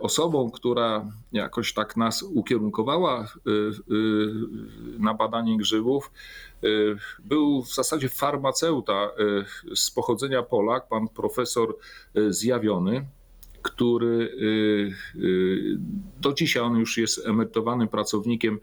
osobą, 0.00 0.50
która 0.50 1.06
jakoś 1.32 1.72
tak 1.72 1.96
nas 1.96 2.22
ukierunkowała 2.22 3.20
e, 3.20 3.24
e, 3.24 3.28
na 4.98 5.14
badanie 5.14 5.56
grzybów, 5.56 6.10
był 7.24 7.62
w 7.62 7.74
zasadzie 7.74 8.08
farmaceuta 8.08 9.10
z 9.74 9.90
pochodzenia 9.90 10.42
Polak, 10.42 10.88
pan 10.88 11.08
profesor 11.08 11.76
Zjawiony, 12.28 13.06
który 13.62 14.36
do 16.20 16.32
dzisiaj 16.32 16.62
on 16.62 16.76
już 16.76 16.98
jest 16.98 17.26
emerytowanym 17.26 17.88
pracownikiem 17.88 18.60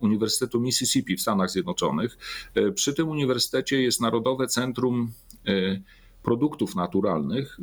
Uniwersytetu 0.00 0.60
Mississippi 0.60 1.16
w 1.16 1.20
Stanach 1.20 1.50
Zjednoczonych. 1.50 2.18
Przy 2.74 2.94
tym 2.94 3.08
uniwersytecie 3.08 3.82
jest 3.82 4.00
Narodowe 4.00 4.46
Centrum 4.46 5.12
produktów 6.26 6.74
naturalnych. 6.74 7.56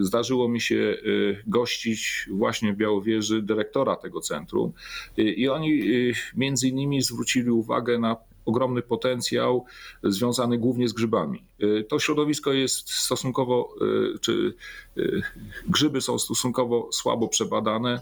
Zdarzyło 0.00 0.48
mi 0.48 0.60
się 0.60 0.74
y, 0.74 1.42
gościć 1.46 2.28
właśnie 2.30 2.72
w 2.72 2.76
Białowieży 2.76 3.42
dyrektora 3.42 3.96
tego 3.96 4.20
centrum 4.20 4.72
y, 5.18 5.22
i 5.22 5.48
oni 5.48 5.72
y, 5.82 6.12
między 6.36 6.68
innymi 6.68 7.02
zwrócili 7.02 7.50
uwagę 7.50 7.98
na 7.98 8.16
ogromny 8.44 8.82
potencjał 8.82 9.64
związany 10.02 10.58
głównie 10.58 10.88
z 10.88 10.92
grzybami. 10.92 11.42
To 11.88 11.98
środowisko 11.98 12.52
jest 12.52 12.90
stosunkowo, 12.90 13.74
czy 14.20 14.54
grzyby 15.66 16.00
są 16.00 16.18
stosunkowo 16.18 16.88
słabo 16.92 17.28
przebadane. 17.28 18.00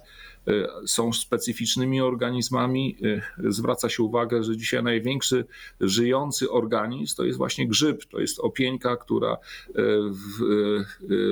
Y, 0.48 0.66
są 0.86 1.12
specyficznymi 1.12 2.00
organizmami. 2.00 2.96
Y, 3.04 3.52
zwraca 3.52 3.88
się 3.88 4.02
uwagę, 4.02 4.44
że 4.44 4.56
dzisiaj 4.56 4.82
największy 4.82 5.44
żyjący 5.80 6.50
organizm 6.50 7.16
to 7.16 7.24
jest 7.24 7.38
właśnie 7.38 7.68
grzyb. 7.68 8.04
To 8.04 8.20
jest 8.20 8.40
opieńka, 8.40 8.96
która 8.96 9.34
y, 9.34 9.72
w 10.10 10.44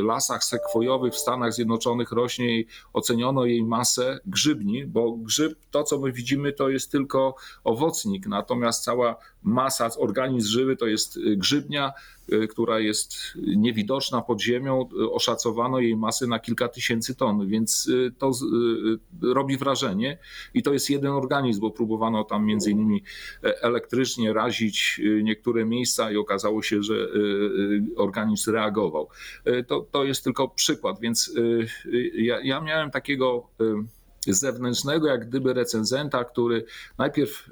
lasach 0.04 0.44
sekwojowych 0.44 1.12
w 1.12 1.18
Stanach 1.18 1.52
Zjednoczonych 1.52 2.12
rośnie 2.12 2.58
i 2.58 2.66
oceniono 2.92 3.44
jej 3.44 3.62
masę 3.62 4.20
grzybni, 4.26 4.86
bo 4.86 5.12
grzyb, 5.12 5.58
to 5.70 5.82
co 5.82 5.98
my 5.98 6.12
widzimy, 6.12 6.52
to 6.52 6.68
jest 6.68 6.92
tylko 6.92 7.34
owocnik, 7.64 8.26
natomiast 8.26 8.84
cała 8.84 9.16
masa, 9.42 9.88
organizm 9.98 10.48
żywy 10.48 10.76
to 10.76 10.86
jest 10.86 11.18
grzybnia, 11.36 11.92
która 12.50 12.80
jest 12.80 13.16
niewidoczna 13.56 14.22
pod 14.22 14.42
ziemią, 14.42 14.88
y, 15.00 15.10
oszacowano 15.10 15.80
jej 15.80 15.96
masy 15.96 16.26
na 16.26 16.38
kilka 16.38 16.68
tysięcy 16.68 17.14
ton, 17.14 17.48
więc 17.48 17.86
y, 17.86 18.12
to 18.18 18.32
robi 19.22 19.56
wrażenie 19.56 20.18
i 20.54 20.62
to 20.62 20.72
jest 20.72 20.90
jeden 20.90 21.10
organizm, 21.10 21.60
bo 21.60 21.70
próbowano 21.70 22.24
tam 22.24 22.46
między 22.46 22.70
innymi 22.70 23.02
e, 23.44 23.62
elektrycznie 23.62 24.32
razić 24.32 25.00
niektóre 25.22 25.64
miejsca 25.64 26.10
i 26.12 26.16
okazało 26.16 26.62
się, 26.62 26.82
że 26.82 26.94
organizm 27.96 28.50
reagował. 28.52 29.08
To, 29.66 29.86
to 29.90 30.04
jest 30.04 30.24
tylko 30.24 30.48
przykład, 30.48 31.00
więc 31.00 31.34
ja, 32.14 32.40
ja 32.40 32.60
miałem 32.60 32.90
takiego 32.90 33.48
zewnętrznego, 34.26 35.06
jak 35.06 35.28
gdyby 35.28 35.54
recenzenta, 35.54 36.24
który 36.24 36.64
najpierw 36.98 37.50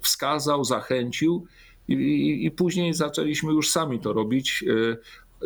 wskazał, 0.00 0.64
zachęcił, 0.64 1.46
i, 1.88 2.44
i, 2.44 2.50
później 2.50 2.94
zaczęliśmy 2.94 3.52
już 3.52 3.70
sami 3.70 4.00
to 4.00 4.12
robić. 4.12 4.64
E, 4.68 4.92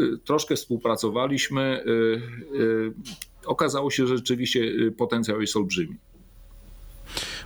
e, 0.03 0.17
troszkę 0.25 0.57
współpracowaliśmy. 0.57 1.63
E, 1.63 1.85
okazało 3.47 3.91
się, 3.91 4.07
że 4.07 4.17
rzeczywiście 4.17 4.73
potencjał 4.97 5.41
jest 5.41 5.57
olbrzymi. 5.57 5.97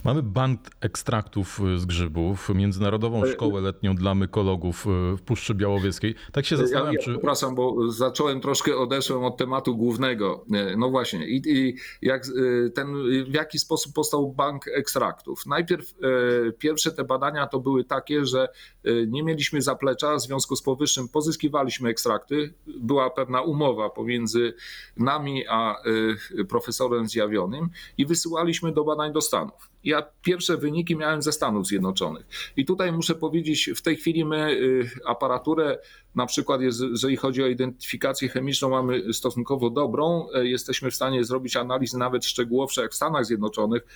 Mamy 0.04 0.22
bank 0.22 0.60
ekstraktów 0.80 1.60
y, 1.60 1.78
z 1.78 1.84
grzybów, 1.84 2.48
Międzynarodową 2.54 3.24
e, 3.24 3.32
Szkołę 3.32 3.60
Letnią 3.60 3.94
dla 3.94 4.14
Mykologów 4.14 4.86
y, 4.86 5.16
w 5.16 5.22
Puszczy 5.22 5.54
Białowieskiej. 5.54 6.14
Tak 6.32 6.46
się 6.46 6.56
zastanawiam, 6.56 6.94
ja, 6.94 7.00
ja, 7.00 7.04
czy... 7.04 7.12
Przepraszam, 7.12 7.54
bo 7.54 7.90
zacząłem 7.90 8.40
troszkę, 8.40 8.76
odeszłem 8.76 9.24
od 9.24 9.36
tematu 9.36 9.76
głównego. 9.76 10.44
No 10.76 10.90
właśnie, 10.90 11.26
i, 11.26 11.42
i 11.46 11.76
jak 12.02 12.22
ten, 12.74 12.94
w 13.30 13.34
jaki 13.34 13.58
sposób 13.58 13.94
powstał 13.94 14.32
bank 14.32 14.68
ekstraktów? 14.68 15.46
Najpierw 15.46 15.94
pierwsze 16.58 16.92
te 16.92 17.04
badania 17.04 17.46
to 17.46 17.60
były 17.60 17.84
takie, 17.84 18.26
że 18.26 18.48
nie 19.06 19.22
mieliśmy 19.22 19.62
zaplecza, 19.62 20.16
w 20.16 20.20
związku 20.20 20.56
z 20.56 20.62
powyższym 20.62 21.08
pozyskiwaliśmy 21.08 21.88
ekstrakty. 21.88 22.54
Była 22.66 23.10
pewna 23.10 23.42
umowa 23.42 23.90
pomiędzy 23.90 24.54
nami 24.96 25.44
a 25.48 25.76
profesorem 26.48 27.08
zjawionym 27.08 27.68
i 27.98 28.06
wysyłaliśmy 28.06 28.72
do 28.72 28.84
badań 28.84 29.12
do 29.12 29.20
Stanów. 29.52 29.72
Ja 29.84 30.02
pierwsze 30.22 30.56
wyniki 30.56 30.96
miałem 30.96 31.22
ze 31.22 31.32
Stanów 31.32 31.66
Zjednoczonych. 31.66 32.26
I 32.56 32.64
tutaj 32.64 32.92
muszę 32.92 33.14
powiedzieć, 33.14 33.70
w 33.76 33.82
tej 33.82 33.96
chwili 33.96 34.24
my 34.24 34.52
y, 34.52 34.90
aparaturę, 35.06 35.78
na 36.14 36.26
przykład 36.26 36.60
jeżeli 36.60 37.16
chodzi 37.16 37.42
o 37.42 37.46
identyfikację 37.46 38.28
chemiczną, 38.28 38.70
mamy 38.70 39.12
stosunkowo 39.12 39.70
dobrą. 39.70 40.26
E, 40.34 40.46
jesteśmy 40.46 40.90
w 40.90 40.94
stanie 40.94 41.24
zrobić 41.24 41.56
analizy 41.56 41.98
nawet 41.98 42.24
szczegółowsze 42.24 42.82
jak 42.82 42.92
w 42.92 42.94
Stanach 42.94 43.26
Zjednoczonych 43.26 43.86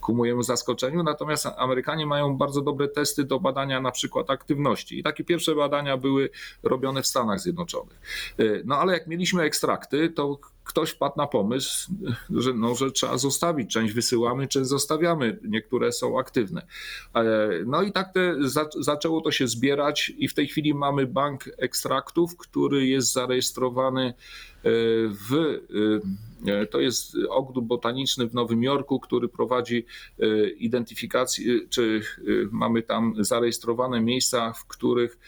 ku 0.00 0.14
mojemu 0.14 0.42
zaskoczeniu. 0.42 1.02
Natomiast 1.02 1.46
Amerykanie 1.56 2.06
mają 2.06 2.36
bardzo 2.36 2.60
dobre 2.60 2.88
testy 2.88 3.24
do 3.24 3.40
badania 3.40 3.80
na 3.80 3.90
przykład 3.90 4.30
aktywności. 4.30 4.98
I 4.98 5.02
takie 5.02 5.24
pierwsze 5.24 5.54
badania 5.54 5.96
były 5.96 6.30
robione 6.62 7.02
w 7.02 7.06
Stanach 7.06 7.40
Zjednoczonych. 7.40 8.00
E, 8.38 8.44
no 8.64 8.76
ale 8.76 8.92
jak 8.92 9.06
mieliśmy 9.06 9.42
ekstrakty, 9.42 10.08
to 10.08 10.38
ktoś 10.64 10.90
wpadł 10.90 11.14
na 11.16 11.26
pomysł, 11.26 11.92
że, 12.30 12.54
no, 12.54 12.74
że 12.74 12.90
trzeba 12.90 13.18
zostawić. 13.18 13.72
Część 13.72 13.94
wysyłamy, 13.94 14.48
część 14.48 14.68
zostawiamy. 14.68 15.38
Niektóre 15.48 15.92
są 15.92 16.18
aktywne. 16.18 16.66
E, 17.14 17.24
no 17.66 17.82
i 17.82 17.92
tak 17.92 18.12
te, 18.12 18.34
za, 18.40 18.68
zaczęło 18.80 19.20
to 19.20 19.30
się 19.30 19.48
zbierać 19.48 20.12
i 20.18 20.28
w 20.28 20.34
tej 20.34 20.48
chwili 20.48 20.74
mamy 20.74 21.06
bank 21.06 21.50
ekstraktów, 21.58 22.36
który 22.36 22.86
jest 22.86 23.12
zarejestrowany 23.12 24.04
e, 24.04 24.12
w 25.08 25.60
E, 26.46 26.66
to 26.66 26.80
jest 26.80 27.16
ogród 27.28 27.64
botaniczny 27.64 28.28
w 28.28 28.34
Nowym 28.34 28.62
Jorku, 28.62 29.00
który 29.00 29.28
prowadzi 29.28 29.86
identyfikację, 30.58 31.68
czy 31.68 32.02
mamy 32.50 32.82
tam 32.82 33.14
zarejestrowane 33.18 34.00
miejsca, 34.00 34.52
w 34.52 34.66
których 34.66 35.18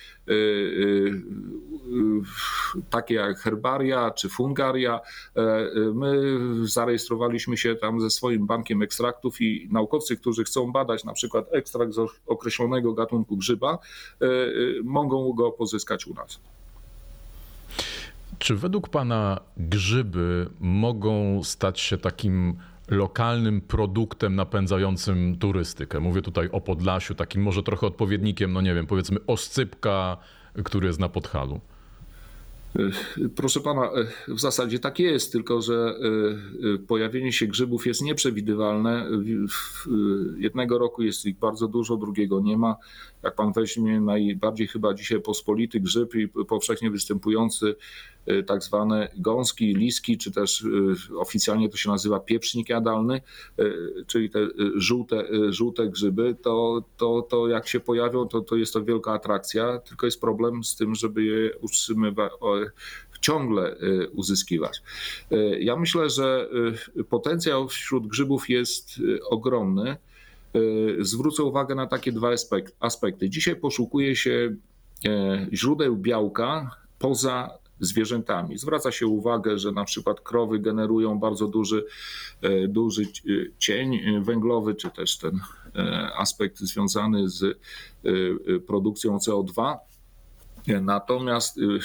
takie 2.90 3.14
jak 3.14 3.38
herbaria 3.38 4.10
czy 4.10 4.28
fungaria. 4.28 5.00
My 5.94 6.20
zarejestrowaliśmy 6.62 7.56
się 7.56 7.76
tam 7.76 8.00
ze 8.00 8.10
swoim 8.10 8.46
bankiem 8.46 8.82
ekstraktów 8.82 9.40
i 9.40 9.68
naukowcy, 9.72 10.16
którzy 10.16 10.44
chcą 10.44 10.72
badać 10.72 11.04
na 11.04 11.12
przykład 11.12 11.46
ekstrakt 11.52 11.92
z 11.92 11.98
określonego 12.26 12.92
gatunku 12.92 13.36
grzyba, 13.36 13.78
mogą 14.84 15.32
go 15.32 15.52
pozyskać 15.52 16.06
u 16.06 16.14
nas. 16.14 16.40
Czy 18.38 18.56
według 18.56 18.88
Pana 18.88 19.40
grzyby 19.56 20.48
mogą 20.60 21.42
stać 21.42 21.80
się 21.80 21.98
takim 21.98 22.56
lokalnym 22.88 23.60
produktem 23.60 24.34
napędzającym 24.34 25.38
turystykę? 25.38 26.00
Mówię 26.00 26.22
tutaj 26.22 26.48
o 26.52 26.60
Podlasiu, 26.60 27.14
takim 27.14 27.42
może 27.42 27.62
trochę 27.62 27.86
odpowiednikiem, 27.86 28.52
no 28.52 28.60
nie 28.60 28.74
wiem, 28.74 28.86
powiedzmy 28.86 29.18
oscypka, 29.26 30.16
który 30.64 30.86
jest 30.86 31.00
na 31.00 31.08
Podhalu. 31.08 31.60
Proszę 33.36 33.60
pana, 33.60 33.90
w 34.28 34.40
zasadzie 34.40 34.78
tak 34.78 34.98
jest, 34.98 35.32
tylko 35.32 35.62
że 35.62 35.94
e, 36.74 36.78
pojawienie 36.78 37.32
się 37.32 37.46
grzybów 37.46 37.86
jest 37.86 38.02
nieprzewidywalne. 38.02 39.06
Jednego 40.38 40.78
roku 40.78 41.02
jest 41.02 41.26
ich 41.26 41.38
bardzo 41.38 41.68
dużo, 41.68 41.96
drugiego 41.96 42.40
nie 42.40 42.56
ma. 42.56 42.76
Jak 43.26 43.34
pan 43.34 43.52
weźmie 43.52 44.00
najbardziej 44.00 44.66
chyba 44.66 44.94
dzisiaj 44.94 45.20
pospolity 45.20 45.80
grzyb 45.80 46.14
i 46.14 46.28
powszechnie 46.28 46.90
występujący 46.90 47.76
e, 48.26 48.42
tak 48.42 48.62
zwane 48.62 49.08
gąski, 49.16 49.74
liski, 49.74 50.18
czy 50.18 50.32
też 50.32 50.64
e, 50.64 51.16
oficjalnie 51.18 51.68
to 51.68 51.76
się 51.76 51.90
nazywa 51.90 52.20
pieprznik 52.20 52.68
jadalny, 52.68 53.20
czyli 54.06 54.30
te 54.30 54.38
żółte, 54.74 55.24
żółte 55.48 55.88
grzyby, 55.88 56.36
to, 56.42 56.84
to, 56.96 57.22
to 57.22 57.48
jak 57.48 57.68
się 57.68 57.80
pojawią, 57.80 58.28
to, 58.28 58.40
to 58.40 58.56
jest 58.56 58.72
to 58.72 58.84
wielka 58.84 59.12
atrakcja, 59.12 59.78
tylko 59.78 60.06
jest 60.06 60.20
problem 60.20 60.64
z 60.64 60.76
tym, 60.76 60.94
żeby 60.94 61.24
je 61.24 61.58
utrzymywać 61.60 62.32
ciągle 63.20 63.76
y, 63.82 64.10
uzyskiwać. 64.10 64.82
Y, 65.32 65.58
ja 65.60 65.76
myślę, 65.76 66.10
że 66.10 66.48
y, 66.96 67.04
potencjał 67.04 67.68
wśród 67.68 68.06
grzybów 68.06 68.50
jest 68.50 69.00
ogromny. 69.30 69.96
Zwrócę 71.00 71.42
uwagę 71.42 71.74
na 71.74 71.86
takie 71.86 72.12
dwa 72.12 72.30
aspekty. 72.80 73.30
Dzisiaj 73.30 73.56
poszukuje 73.56 74.16
się 74.16 74.56
źródeł 75.52 75.96
białka 75.96 76.70
poza 76.98 77.58
zwierzętami. 77.80 78.58
Zwraca 78.58 78.92
się 78.92 79.06
uwagę, 79.06 79.58
że 79.58 79.72
na 79.72 79.84
przykład 79.84 80.20
krowy 80.20 80.58
generują 80.58 81.18
bardzo 81.18 81.48
duży, 81.48 81.84
duży 82.68 83.02
cień 83.58 84.00
węglowy, 84.24 84.74
czy 84.74 84.90
też 84.90 85.18
ten 85.18 85.40
aspekt 86.16 86.58
związany 86.58 87.28
z 87.28 87.58
produkcją 88.66 89.16
CO2 89.16 89.76
Natomiast 90.66 91.58
y, 91.58 91.62
y, 91.62 91.78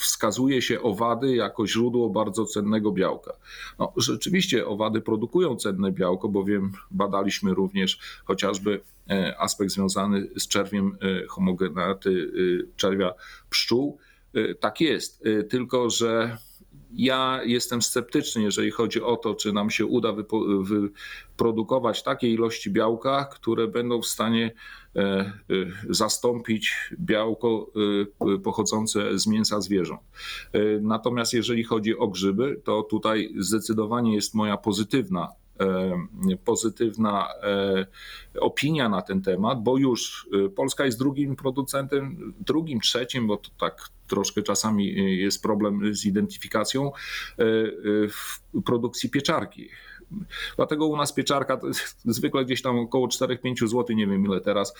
wskazuje 0.00 0.62
się 0.62 0.82
owady 0.82 1.36
jako 1.36 1.66
źródło 1.66 2.10
bardzo 2.10 2.44
cennego 2.44 2.92
białka. 2.92 3.32
No, 3.78 3.92
rzeczywiście 3.96 4.66
owady 4.66 5.00
produkują 5.00 5.56
cenne 5.56 5.92
białko, 5.92 6.28
bowiem 6.28 6.72
badaliśmy 6.90 7.54
również 7.54 7.98
chociażby 8.24 8.80
e, 9.10 9.40
aspekt 9.40 9.70
związany 9.70 10.28
z 10.36 10.48
czerwiem 10.48 10.96
e, 11.02 11.26
homogenaty 11.26 12.32
e, 12.70 12.76
czerwia 12.76 13.14
pszczół. 13.50 13.98
Tak 14.60 14.80
jest, 14.80 15.24
tylko 15.48 15.90
że 15.90 16.38
ja 16.96 17.40
jestem 17.44 17.82
sceptyczny, 17.82 18.42
jeżeli 18.42 18.70
chodzi 18.70 19.02
o 19.02 19.16
to, 19.16 19.34
czy 19.34 19.52
nam 19.52 19.70
się 19.70 19.86
uda 19.86 20.12
wyprodukować 20.62 22.02
takie 22.02 22.30
ilości 22.30 22.70
białka, 22.70 23.24
które 23.24 23.68
będą 23.68 24.02
w 24.02 24.06
stanie 24.06 24.52
e, 24.96 25.00
e, 25.00 25.32
zastąpić 25.90 26.72
białko 27.00 27.66
e, 28.34 28.38
pochodzące 28.38 29.18
z 29.18 29.26
mięsa 29.26 29.60
zwierząt. 29.60 30.00
Natomiast 30.80 31.32
jeżeli 31.32 31.64
chodzi 31.64 31.98
o 31.98 32.08
grzyby, 32.08 32.60
to 32.64 32.82
tutaj 32.82 33.34
zdecydowanie 33.38 34.14
jest 34.14 34.34
moja 34.34 34.56
pozytywna 34.56 35.28
pozytywna 36.44 37.28
opinia 38.40 38.88
na 38.88 39.02
ten 39.02 39.22
temat, 39.22 39.62
bo 39.62 39.78
już 39.78 40.28
Polska 40.56 40.84
jest 40.84 40.98
drugim 40.98 41.36
producentem, 41.36 42.34
drugim, 42.40 42.80
trzecim, 42.80 43.26
bo 43.26 43.36
to 43.36 43.50
tak 43.58 43.88
troszkę 44.08 44.42
czasami 44.42 45.16
jest 45.18 45.42
problem 45.42 45.94
z 45.94 46.06
identyfikacją 46.06 46.92
w 48.10 48.62
produkcji 48.64 49.10
pieczarki. 49.10 49.68
Dlatego 50.56 50.86
u 50.86 50.96
nas 50.96 51.12
pieczarka 51.12 51.60
zwykle 52.04 52.44
gdzieś 52.44 52.62
tam 52.62 52.78
około 52.78 53.06
4-5 53.06 53.66
zł, 53.68 53.96
nie 53.96 54.06
wiem 54.06 54.24
ile 54.24 54.40
teraz 54.40 54.74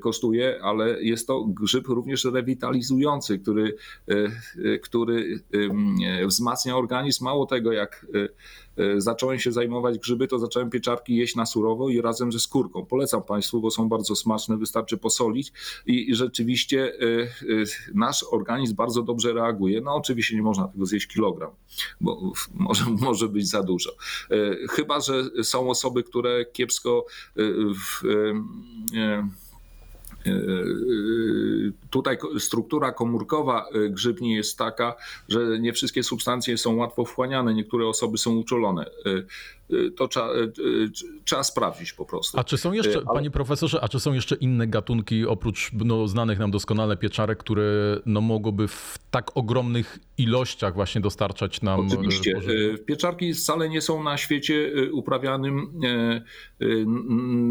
kosztuje, 0.00 0.58
ale 0.62 1.02
jest 1.02 1.26
to 1.26 1.44
grzyb 1.44 1.86
również 1.86 2.24
rewitalizujący, 2.24 3.38
który, 3.38 3.76
który 4.82 5.40
wzmacnia 6.26 6.76
organizm. 6.76 7.24
Mało 7.24 7.46
tego, 7.46 7.72
jak 7.72 8.06
zacząłem 8.96 9.38
się 9.38 9.52
zajmować 9.52 9.98
grzyby, 9.98 10.28
to 10.28 10.38
zacząłem 10.38 10.70
pieczarki 10.70 11.16
jeść 11.16 11.36
na 11.36 11.46
surowo 11.46 11.88
i 11.88 12.00
razem 12.00 12.32
ze 12.32 12.40
skórką. 12.40 12.86
Polecam 12.86 13.22
Państwu, 13.22 13.60
bo 13.60 13.70
są 13.70 13.88
bardzo 13.88 14.16
smaczne, 14.16 14.56
wystarczy 14.56 14.98
posolić 14.98 15.52
i 15.86 16.14
rzeczywiście 16.14 16.92
nasz 17.94 18.24
organizm 18.30 18.71
bardzo 18.72 19.02
dobrze 19.02 19.32
reaguje. 19.32 19.80
No 19.80 19.94
oczywiście 19.94 20.36
nie 20.36 20.42
można 20.42 20.68
tego 20.68 20.86
zjeść 20.86 21.06
kilogram, 21.06 21.50
bo 22.00 22.32
może, 22.54 22.84
może 23.06 23.28
być 23.28 23.48
za 23.48 23.62
dużo 23.62 23.92
chyba 24.70 25.00
że 25.00 25.24
są 25.42 25.70
osoby, 25.70 26.02
które 26.02 26.44
kiepsko 26.44 27.06
y, 27.38 27.54
w, 27.74 28.04
y, 28.04 28.42
tutaj 31.90 32.18
struktura 32.38 32.92
komórkowa 32.92 33.68
grzybni 33.90 34.34
jest 34.34 34.58
taka, 34.58 34.94
że 35.28 35.60
nie 35.60 35.72
wszystkie 35.72 36.02
substancje 36.02 36.58
są 36.58 36.76
łatwo 36.76 37.04
wchłaniane, 37.04 37.54
niektóre 37.54 37.86
osoby 37.86 38.18
są 38.18 38.36
uczulone. 38.36 38.90
Y, 39.70 39.90
to 39.90 40.08
trzeba, 40.08 40.34
y, 40.34 40.52
y, 40.58 40.90
trzeba 41.24 41.44
sprawdzić 41.44 41.92
po 41.92 42.04
prostu. 42.04 42.40
A 42.40 42.44
czy 42.44 42.56
są 42.56 42.72
jeszcze, 42.72 42.96
Ale... 42.96 43.04
panie 43.14 43.30
profesorze, 43.30 43.80
a 43.80 43.88
czy 43.88 44.00
są 44.00 44.12
jeszcze 44.12 44.34
inne 44.34 44.66
gatunki 44.66 45.26
oprócz 45.26 45.70
no, 45.72 46.08
znanych 46.08 46.38
nam 46.38 46.50
doskonale 46.50 46.96
pieczarek, 46.96 47.38
które 47.38 47.62
no, 48.06 48.20
mogłyby 48.20 48.68
w 48.68 48.98
tak 49.10 49.36
ogromnych 49.36 49.98
ilościach 50.18 50.74
właśnie 50.74 51.00
dostarczać 51.00 51.62
nam 51.62 51.86
Oczywiście. 51.86 52.40
Pieczarki 52.86 53.34
wcale 53.34 53.68
nie 53.68 53.80
są 53.80 54.02
na 54.02 54.16
świecie 54.16 54.72
uprawianym 54.92 55.80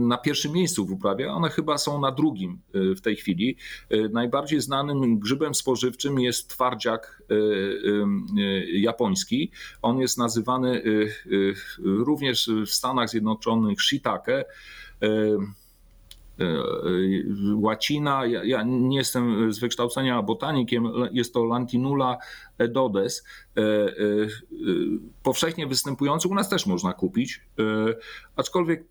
na 0.08 0.18
pierwszym 0.18 0.52
miejscu 0.52 0.86
w 0.86 0.92
uprawie, 0.92 1.32
one 1.32 1.50
chyba 1.50 1.78
są 1.78 2.02
na 2.02 2.12
drugim 2.12 2.60
w 2.74 3.02
tej 3.02 3.16
chwili. 3.16 3.58
Najbardziej 4.12 4.62
znanym 4.62 5.20
grzybem 5.20 5.56
spożywczym 5.56 6.20
jest 6.20 6.48
twardziak 6.50 7.24
japoński. 8.74 9.52
On 9.82 10.00
jest 10.00 10.18
nazywany 10.18 10.84
również 12.04 12.50
w 12.68 12.70
Stanach 12.70 13.10
Zjednoczonych 13.10 13.82
shiitake. 13.82 14.34
E, 14.34 14.46
e, 15.02 16.46
łacina, 17.56 18.26
ja, 18.26 18.44
ja, 18.44 18.64
nie 18.64 18.98
jestem 18.98 19.54
z 19.54 19.60
wykształcenia 19.60 20.22
botanikiem, 20.22 20.92
jest 21.12 21.34
to 21.34 21.46
Lantinula 21.46 22.18
edodes, 22.62 23.24
e, 23.58 23.62
powszechnie 25.24 25.68
występujący, 25.68 26.28
u 26.28 26.36
nas 26.36 26.50
też 26.50 26.66
można 26.66 26.94
kupić, 26.94 27.42
aczkolwiek 28.36 28.84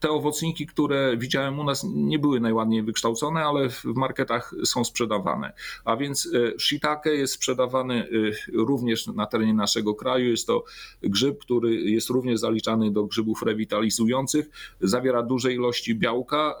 te 0.00 0.10
owocniki, 0.10 0.66
które 0.66 1.16
widziałem 1.16 1.58
u 1.58 1.64
nas 1.64 1.86
nie 1.94 2.18
były 2.18 2.40
najładniej 2.40 2.82
wykształcone, 2.82 3.44
ale 3.44 3.68
w 3.68 3.84
marketach 3.84 4.54
są 4.64 4.84
sprzedawane. 4.84 5.52
A 5.84 5.96
więc 5.96 6.30
shiitake 6.58 7.14
jest 7.14 7.34
sprzedawany 7.34 8.08
również 8.52 9.06
na 9.06 9.26
terenie 9.26 9.54
naszego 9.54 9.94
kraju, 9.94 10.30
jest 10.30 10.46
to 10.46 10.64
grzyb, 11.02 11.38
który 11.38 11.74
jest 11.74 12.10
również 12.10 12.40
zaliczany 12.40 12.92
do 12.92 13.04
grzybów 13.04 13.42
rewitalizujących, 13.42 14.50
zawiera 14.80 15.22
duże 15.22 15.52
ilości 15.52 15.94
białka, 15.94 16.54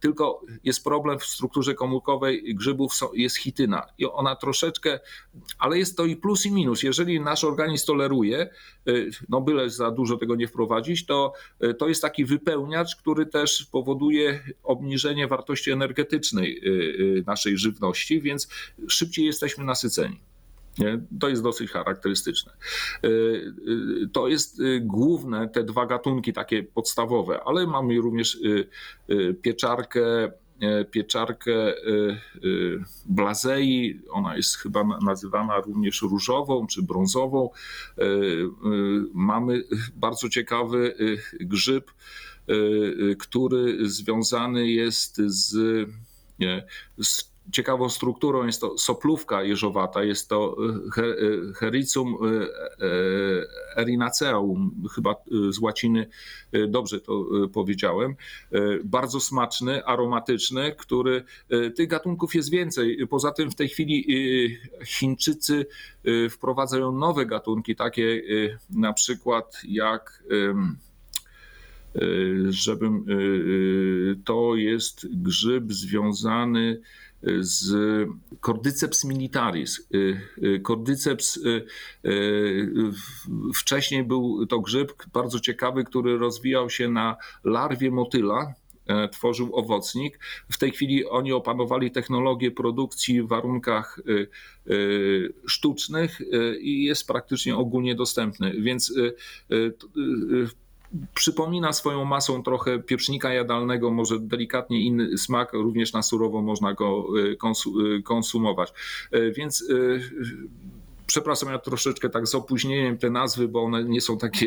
tylko 0.00 0.40
jest 0.64 0.84
problem 0.84 1.18
w 1.18 1.24
strukturze 1.24 1.74
komórkowej 1.74 2.54
grzybów, 2.54 2.92
jest 3.14 3.36
hityna 3.36 3.86
i 3.98 4.06
ona 4.06 4.36
troszeczkę, 4.36 5.00
ale 5.58 5.78
jest 5.78 5.87
to 5.96 6.04
i 6.04 6.16
plus 6.16 6.46
i 6.46 6.52
minus. 6.52 6.82
Jeżeli 6.82 7.20
nasz 7.20 7.44
organizm 7.44 7.86
toleruje, 7.86 8.50
y, 8.88 9.10
no 9.28 9.40
byle 9.40 9.70
za 9.70 9.90
dużo 9.90 10.16
tego 10.16 10.36
nie 10.36 10.48
wprowadzić, 10.48 11.06
to 11.06 11.32
y, 11.64 11.74
to 11.74 11.88
jest 11.88 12.02
taki 12.02 12.24
wypełniacz, 12.24 12.96
który 12.96 13.26
też 13.26 13.68
powoduje 13.72 14.40
obniżenie 14.62 15.26
wartości 15.26 15.70
energetycznej 15.70 16.60
y, 16.66 17.24
naszej 17.26 17.58
żywności, 17.58 18.20
więc 18.20 18.48
szybciej 18.88 19.26
jesteśmy 19.26 19.64
nasyceni. 19.64 20.20
To 21.20 21.28
jest 21.28 21.42
dosyć 21.42 21.70
charakterystyczne. 21.70 22.52
To 24.12 24.28
jest 24.28 24.62
główne, 24.80 25.48
te 25.48 25.64
dwa 25.64 25.86
gatunki 25.86 26.32
takie 26.32 26.62
podstawowe, 26.62 27.40
ale 27.44 27.66
mamy 27.66 28.00
również 28.00 28.38
pieczarkę 29.42 30.32
pieczarkę 30.90 31.52
e, 31.52 31.72
e, 31.72 32.16
blazei. 33.06 34.00
Ona 34.10 34.36
jest 34.36 34.56
chyba 34.56 34.84
nazywana 34.84 35.60
również 35.60 36.02
różową 36.02 36.66
czy 36.66 36.82
brązową. 36.82 37.50
Mamy 39.14 39.64
bardzo 39.96 40.28
ciekawy 40.28 40.94
grzyb, 41.40 41.90
który 43.18 43.88
związany 43.88 44.68
jest 44.68 45.16
z, 45.16 45.56
z 46.98 47.27
ciekawą 47.52 47.88
strukturą 47.88 48.46
jest 48.46 48.60
to 48.60 48.78
soplówka 48.78 49.42
jeżowata, 49.42 50.02
jest 50.02 50.28
to 50.28 50.56
e, 50.96 51.52
Hericum 51.54 52.14
e, 52.14 52.26
e, 52.26 53.80
erinaceum, 53.80 54.84
chyba 54.94 55.14
z 55.50 55.58
łaciny 55.58 56.08
dobrze 56.68 57.00
to 57.00 57.24
powiedziałem. 57.52 58.14
Bardzo 58.84 59.20
smaczny, 59.20 59.84
aromatyczny, 59.84 60.74
który 60.78 61.24
tych 61.76 61.88
gatunków 61.88 62.34
jest 62.34 62.50
więcej. 62.50 63.06
Poza 63.10 63.32
tym 63.32 63.50
w 63.50 63.54
tej 63.54 63.68
chwili 63.68 64.06
Chińczycy 64.84 65.66
wprowadzają 66.30 66.92
nowe 66.92 67.26
gatunki, 67.26 67.76
takie 67.76 68.22
na 68.70 68.92
przykład 68.92 69.60
jak 69.68 70.22
żebym 72.48 73.04
to 74.24 74.56
jest 74.56 75.06
grzyb 75.22 75.72
związany 75.72 76.80
z 77.40 77.74
Cordyceps 78.40 79.04
militaris. 79.04 79.88
Y, 79.94 80.20
y, 80.42 80.60
Cordyceps 80.60 81.36
y, 81.36 81.66
wcześniej 83.54 84.04
był 84.04 84.46
to 84.46 84.60
grzyb 84.60 84.92
bardzo 85.12 85.40
ciekawy, 85.40 85.84
który 85.84 86.18
rozwijał 86.18 86.70
się 86.70 86.88
na 86.88 87.16
larwie 87.44 87.90
motyla, 87.90 88.54
e, 88.86 89.08
tworzył 89.08 89.56
owocnik. 89.56 90.18
W 90.50 90.58
tej 90.58 90.70
chwili 90.70 91.06
oni 91.06 91.32
opanowali 91.32 91.90
technologię 91.90 92.50
produkcji 92.50 93.22
w 93.22 93.28
warunkach 93.28 94.00
sztucznych 95.46 96.20
i 96.60 96.84
jest 96.84 97.06
praktycznie 97.06 97.56
ogólnie 97.56 97.94
dostępny. 97.94 98.52
Więc 98.60 98.94
Przypomina 101.14 101.72
swoją 101.72 102.04
masą 102.04 102.42
trochę 102.42 102.78
piecznika 102.78 103.32
jadalnego, 103.32 103.90
może 103.90 104.20
delikatnie 104.20 104.80
inny 104.80 105.18
smak, 105.18 105.52
również 105.52 105.92
na 105.92 106.02
surowo 106.02 106.42
można 106.42 106.74
go 106.74 107.04
y, 107.18 107.36
y, 107.96 108.02
konsumować. 108.02 108.72
Y, 109.14 109.32
więc 109.36 109.64
przepraszam, 111.06 111.48
ja 111.48 111.58
troszeczkę 111.58 112.10
tak 112.10 112.28
z 112.28 112.34
opóźnieniem 112.34 112.98
te 112.98 113.10
nazwy, 113.10 113.48
bo 113.48 113.62
one 113.62 113.84
nie 113.84 114.00
są 114.00 114.18
takie 114.18 114.46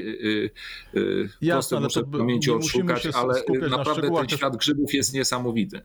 Jasne, 1.41 1.77
proste, 1.77 1.79
muszę 1.79 2.03
w 2.03 2.17
pamięci 2.17 2.51
odszukać, 2.51 3.07
ale 3.13 3.43
naprawdę 3.69 4.11
ten 4.11 4.29
świat 4.29 4.57
grzybów 4.57 4.93
jest 4.93 5.13
niesamowity. 5.13 5.81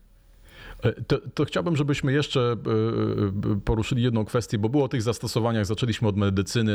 E, 0.83 0.91
to, 0.91 1.17
to, 1.33 1.45
chciałbym, 1.45 1.75
żebyśmy 1.75 2.13
jeszcze 2.13 2.41
e, 2.41 3.53
e, 3.53 3.59
poruszyli 3.65 4.03
jedną 4.03 4.25
kwestię, 4.25 4.57
bo 4.57 4.69
było 4.69 4.83
o 4.83 4.87
tych 4.87 5.01
zastosowaniach, 5.01 5.65
zaczęliśmy 5.65 6.07
od 6.07 6.17
medycyny, 6.17 6.73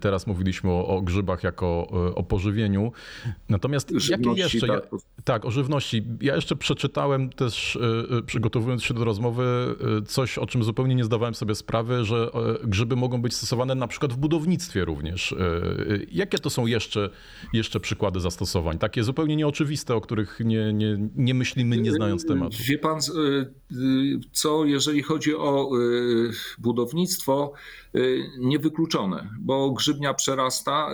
teraz 0.00 0.26
mówiliśmy 0.26 0.70
o, 0.70 0.86
o 0.86 1.02
grzybach 1.02 1.42
jako 1.42 1.88
o 2.14 2.22
pożywieniu. 2.22 2.92
Natomiast 3.48 4.08
jakie 4.10 4.30
jeszcze... 4.30 4.66
Tak. 4.66 4.88
tak, 5.24 5.44
o 5.44 5.50
żywności. 5.50 6.04
Ja 6.20 6.34
jeszcze 6.34 6.56
przeczytałem 6.56 7.30
też, 7.30 7.78
przygotowując 8.26 8.82
się 8.82 8.94
do 8.94 9.04
rozmowy, 9.04 9.44
coś, 10.06 10.38
o 10.38 10.46
czym 10.46 10.64
zupełnie 10.64 10.94
nie 10.94 11.04
zdawałem 11.04 11.34
sobie 11.34 11.54
sprawy, 11.54 12.04
że 12.04 12.30
grzyby 12.64 12.96
mogą 12.96 13.22
być 13.22 13.34
stosowane 13.34 13.74
na 13.74 13.88
przykład 13.88 14.12
w 14.12 14.16
budownictwie 14.16 14.84
również. 14.84 15.34
Jakie 16.12 16.38
to 16.38 16.50
są 16.50 16.66
jeszcze, 16.66 17.10
jeszcze 17.52 17.80
przykłady 17.80 18.20
zastosowań? 18.20 18.78
Takie 18.78 19.04
zupełnie 19.04 19.36
nieoczywiste, 19.36 19.94
o 19.94 20.00
których 20.00 20.40
nie, 20.44 20.72
nie, 20.72 21.08
nie 21.16 21.34
myślimy, 21.34 21.76
nie 21.76 21.92
znając 21.92 22.26
tematu. 22.26 22.56
Wie 22.68 22.78
pan, 22.78 23.00
co 24.32 24.64
jeżeli 24.64 25.02
chodzi 25.02 25.34
o 25.34 25.70
y, 25.78 26.30
budownictwo, 26.58 27.52
niewykluczone, 28.38 29.30
bo 29.40 29.70
grzybnia 29.70 30.14
przerasta. 30.14 30.90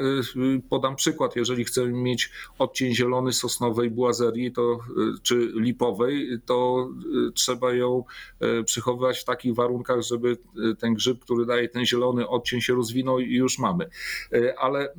Podam 0.69 0.97
przykład, 0.97 1.37
jeżeli 1.37 1.65
chcemy 1.65 1.93
mieć 1.93 2.31
odcień 2.59 2.95
zielony 2.95 3.33
sosnowej 3.33 3.91
błazerii 3.91 4.53
to, 4.53 4.79
czy 5.23 5.53
lipowej, 5.55 6.39
to 6.47 6.89
trzeba 7.35 7.73
ją 7.73 8.05
przechowywać 8.65 9.19
w 9.19 9.25
takich 9.25 9.55
warunkach, 9.55 10.03
żeby 10.03 10.37
ten 10.79 10.95
grzyb, 10.95 11.21
który 11.21 11.47
daje 11.47 11.69
ten 11.69 11.87
zielony 11.87 12.29
odcień 12.29 12.61
się 12.61 12.75
rozwinął 12.75 13.19
i 13.19 13.35
już 13.35 13.59
mamy. 13.59 13.91
Ale 14.59 14.95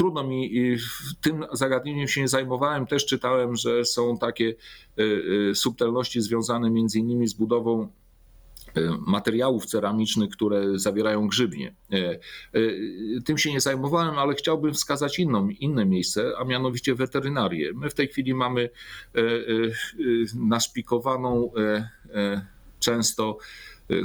trudno 0.00 0.24
mi 0.24 0.50
tym 1.20 1.44
zagadnieniem 1.52 2.08
się 2.08 2.20
nie 2.20 2.28
zajmowałem. 2.28 2.86
Też 2.86 3.06
czytałem, 3.06 3.56
że 3.56 3.84
są 3.84 4.18
takie 4.18 4.44
y, 4.98 5.02
y, 5.50 5.54
subtelności 5.54 6.20
związane 6.20 6.70
między 6.70 6.98
innymi 6.98 7.28
z 7.28 7.34
budową 7.34 7.82
y, 7.82 8.90
materiałów 9.06 9.66
ceramicznych, 9.66 10.30
które 10.30 10.78
zawierają 10.78 11.28
grzybnie. 11.28 11.74
Tym 13.24 13.38
się 13.38 13.52
nie 13.52 13.60
zajmowałem, 13.60 14.18
ale 14.18 14.34
chciałbym 14.34 14.74
wskazać 14.74 15.18
inną, 15.18 15.48
inne 15.48 15.86
miejsce, 15.86 16.32
a 16.38 16.44
mianowicie 16.44 16.94
weterynarię. 16.94 17.72
My 17.74 17.90
w 17.90 17.94
tej 17.94 18.08
chwili 18.08 18.34
mamy 18.34 18.70
naszpikowaną 20.34 21.52
często 22.78 23.38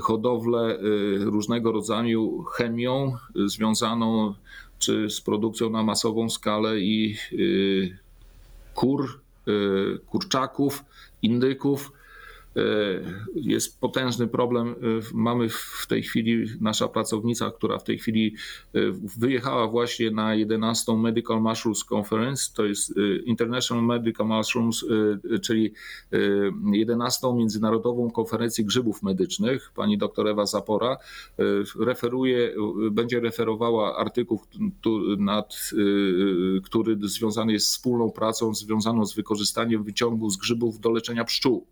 hodowlę 0.02 0.78
różnego 1.20 1.72
rodzaju 1.72 2.44
chemią 2.44 3.18
związaną 3.46 4.34
czy 4.80 5.10
z 5.10 5.22
produkcją 5.22 5.70
na 5.70 5.84
masową 5.84 6.30
skalę 6.30 6.80
i 6.80 7.18
y, 7.34 7.98
kur, 8.74 9.22
y, 9.48 10.00
kurczaków, 10.06 10.84
indyków 11.22 11.92
jest 13.36 13.80
potężny 13.80 14.28
problem. 14.28 14.68
E, 14.68 14.74
mamy 15.14 15.50
w 15.50 15.86
tej 15.90 16.04
chwili, 16.04 16.46
nasza 16.62 16.88
pracownica, 16.88 17.52
która 17.52 17.78
w 17.78 17.84
tej 17.84 18.00
chwili 18.00 18.36
e, 18.74 18.80
wyjechała 19.18 19.68
właśnie 19.68 20.12
na 20.12 20.36
11 20.36 20.98
Medical 20.98 21.42
Mushrooms 21.42 21.86
Conference, 21.92 22.52
to 22.56 22.66
jest 22.66 22.94
International 23.26 23.86
Medical 23.86 24.28
Mushrooms, 24.28 24.86
czyli 25.42 25.74
11 26.72 27.34
Międzynarodową 27.34 28.12
Konferencję 28.12 28.66
Grzybów 28.66 29.04
Medycznych. 29.04 29.72
Pani 29.76 29.98
doktor 29.98 30.28
Ewa 30.28 30.46
Zapora 30.46 30.98
referuje, 31.80 32.56
będzie 32.92 33.20
referowała 33.20 33.98
artykuł, 33.98 34.42
nad, 35.18 35.70
który 36.64 36.98
związany 37.02 37.54
jest 37.54 37.68
z 37.68 37.72
wspólną 37.72 38.12
pracą 38.12 38.54
związaną 38.54 39.06
z 39.06 39.16
wykorzystaniem 39.16 39.84
wyciągu 39.84 40.30
z 40.30 40.38
grzybów 40.38 40.80
do 40.80 40.92
leczenia 40.92 41.24
pszczół. 41.24 41.68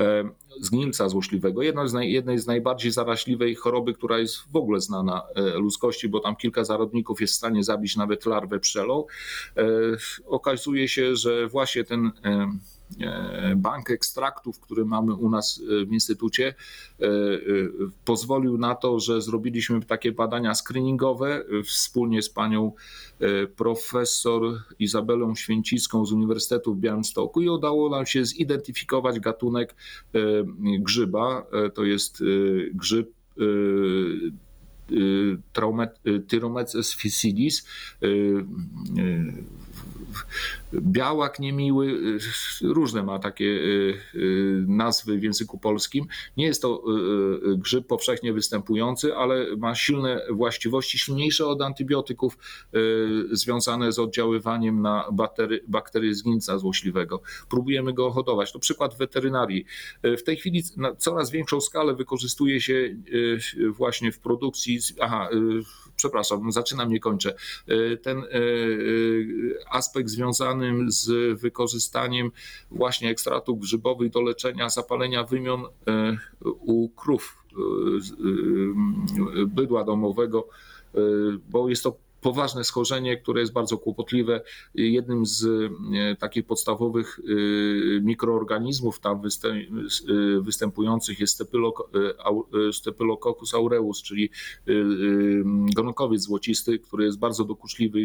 E, 0.00 0.24
zgnilca 0.60 1.08
złośliwego, 1.08 1.62
jedno 1.62 1.88
z 1.88 1.92
naj, 1.92 2.12
jednej 2.12 2.38
z 2.38 2.46
najbardziej 2.46 2.92
zaraźliwej 2.92 3.54
choroby, 3.54 3.94
która 3.94 4.18
jest 4.18 4.36
w 4.52 4.56
ogóle 4.56 4.80
znana 4.80 5.22
e, 5.34 5.42
ludzkości, 5.42 6.08
bo 6.08 6.20
tam 6.20 6.36
kilka 6.36 6.64
zarodników 6.64 7.20
jest 7.20 7.34
w 7.34 7.36
stanie 7.36 7.64
zabić 7.64 7.96
nawet 7.96 8.26
larwę 8.26 8.60
pszczelą. 8.60 9.04
E, 9.56 9.62
okazuje 10.26 10.88
się, 10.88 11.16
że 11.16 11.48
właśnie 11.48 11.84
ten 11.84 12.10
bank 13.56 13.90
ekstraktów, 13.90 14.60
który 14.60 14.84
mamy 14.84 15.14
u 15.14 15.30
nas 15.30 15.60
e, 15.82 15.86
w 15.86 15.92
Instytucie, 15.92 16.54
e, 17.00 17.04
pozwolił 18.04 18.58
na 18.58 18.74
to, 18.74 19.00
że 19.00 19.22
zrobiliśmy 19.22 19.80
takie 19.80 20.12
badania 20.12 20.54
screeningowe 20.54 21.44
wspólnie 21.64 22.22
z 22.22 22.30
panią 22.30 22.72
profesor 23.56 24.42
Izabelą 24.78 25.34
Święcicką 25.34 26.06
z 26.06 26.12
Uniwersytetu 26.12 26.74
w 26.74 26.78
Białymstoku 26.78 27.40
i 27.40 27.48
udało 27.48 27.90
nam 27.90 28.06
się 28.06 28.24
zidentyfikować 28.24 29.20
gatunek 29.20 29.74
grzyba. 30.80 31.46
To 31.74 31.84
jest 31.84 32.22
grzyb 32.74 33.10
Tyromeces 36.28 36.94
ficidis 36.94 37.66
białak 40.74 41.38
niemiły, 41.38 41.86
y, 41.86 42.18
różne 42.62 43.02
ma 43.02 43.18
takie 43.18 43.44
y, 43.44 43.98
y, 44.14 44.64
nazwy 44.68 45.18
w 45.18 45.22
języku 45.22 45.58
polskim. 45.58 46.06
Nie 46.36 46.46
jest 46.46 46.62
to 46.62 46.84
grzyb 47.56 47.86
powszechnie 47.86 48.32
występujący, 48.32 49.16
ale 49.16 49.56
ma 49.56 49.74
silne 49.74 50.26
właściwości, 50.30 50.98
silniejsze 50.98 51.46
od 51.46 51.62
antybiotyków, 51.62 52.38
związane 53.30 53.92
z 53.92 53.98
oddziaływaniem 53.98 54.82
na 54.82 55.08
bakterie 55.68 56.14
zgnięcia 56.14 56.58
złośliwego. 56.58 57.22
Próbujemy 57.48 57.92
go 57.92 58.10
hodować. 58.10 58.52
To 58.52 58.58
przykład 58.58 58.96
weterynarii. 58.96 59.64
W 60.02 60.22
tej 60.22 60.36
chwili 60.36 60.62
na 60.76 60.94
coraz 60.94 61.30
większą 61.30 61.60
skalę 61.60 61.94
wykorzystuje 61.94 62.60
się 62.60 62.96
właśnie 63.68 64.12
w 64.12 64.18
produkcji, 64.18 64.78
aha, 65.00 65.28
przepraszam, 65.96 66.52
zaczynam, 66.52 66.88
nie 66.88 67.00
kończę. 67.00 67.34
Ten 68.02 68.22
aspekt 69.70 70.08
związanym 70.60 70.90
z 70.90 71.40
wykorzystaniem 71.40 72.30
właśnie 72.70 73.10
ekstratów 73.10 73.60
grzybowych 73.60 74.10
do 74.10 74.20
leczenia 74.20 74.68
zapalenia 74.68 75.24
wymion 75.24 75.64
e, 75.86 76.16
u 76.44 76.88
krów 76.88 77.44
e, 77.52 77.56
e, 79.42 79.46
bydła 79.46 79.84
domowego, 79.84 80.48
bo 81.50 81.68
jest 81.68 81.82
to 81.82 81.96
poważne 82.20 82.64
schorzenie, 82.64 83.16
które 83.16 83.40
jest 83.40 83.52
bardzo 83.52 83.78
kłopotliwe. 83.78 84.40
Jednym 84.74 85.26
z 85.26 85.44
e, 85.44 86.16
takich 86.16 86.46
podstawowych 86.46 87.18
e, 87.18 88.00
mikroorganizmów 88.00 89.00
tam 89.00 89.22
e, 89.44 90.40
występujących 90.40 91.20
jest 91.20 91.42
Staphylococcus 92.72 93.54
aureus, 93.54 94.02
czyli 94.02 94.30
gonkowiec 95.74 96.22
złocisty, 96.22 96.78
który 96.78 97.04
jest 97.04 97.18
bardzo 97.18 97.44
dokuczliwy 97.44 97.98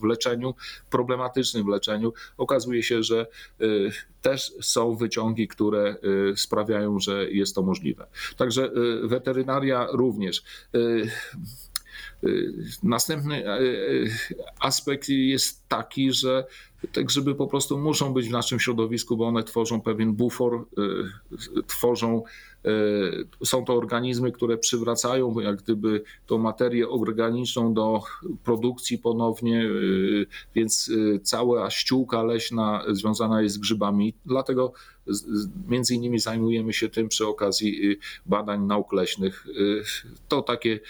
w 0.00 0.04
leczeniu, 0.04 0.54
problematycznym 0.90 1.64
w 1.64 1.68
leczeniu. 1.68 2.12
Okazuje 2.36 2.82
się, 2.82 3.02
że 3.02 3.26
też 4.22 4.52
są 4.60 4.96
wyciągi, 4.96 5.48
które 5.48 5.96
sprawiają, 6.36 6.98
że 6.98 7.30
jest 7.30 7.54
to 7.54 7.62
możliwe. 7.62 8.06
Także 8.36 8.70
weterynaria 9.02 9.86
również. 9.92 10.42
Y, 12.24 12.52
następny 12.82 13.46
e, 13.46 13.58
e, 13.58 13.62
aspekt 14.60 15.08
jest 15.08 15.68
taki, 15.68 16.12
że 16.12 16.44
te 16.92 17.04
grzyby 17.04 17.34
po 17.34 17.46
prostu 17.46 17.78
muszą 17.78 18.12
być 18.12 18.28
w 18.28 18.30
naszym 18.30 18.60
środowisku, 18.60 19.16
bo 19.16 19.26
one 19.26 19.44
tworzą 19.44 19.80
pewien 19.80 20.14
bufor, 20.14 20.66
y, 21.58 21.62
tworzą, 21.66 22.22
y, 22.66 23.46
są 23.46 23.64
to 23.64 23.74
organizmy, 23.74 24.32
które 24.32 24.58
przywracają 24.58 25.40
jak 25.40 25.62
gdyby 25.62 26.02
tą 26.26 26.38
materię 26.38 26.88
organiczną 26.88 27.74
do 27.74 28.02
produkcji 28.44 28.98
ponownie, 28.98 29.64
więc 30.54 30.90
cała 31.22 31.70
ściółka 31.70 32.22
leśna 32.22 32.84
związana 32.88 33.42
jest 33.42 33.54
z 33.54 33.58
grzybami. 33.58 34.14
Dlatego 34.26 34.72
między 35.68 35.94
innymi 35.94 36.18
zajmujemy 36.18 36.72
się 36.72 36.88
tym 36.88 37.08
przy 37.08 37.26
okazji 37.26 37.98
badań 38.26 38.66
nauk 38.66 38.92
leśnych. 38.92 39.46
To 40.28 40.42
takie 40.42 40.80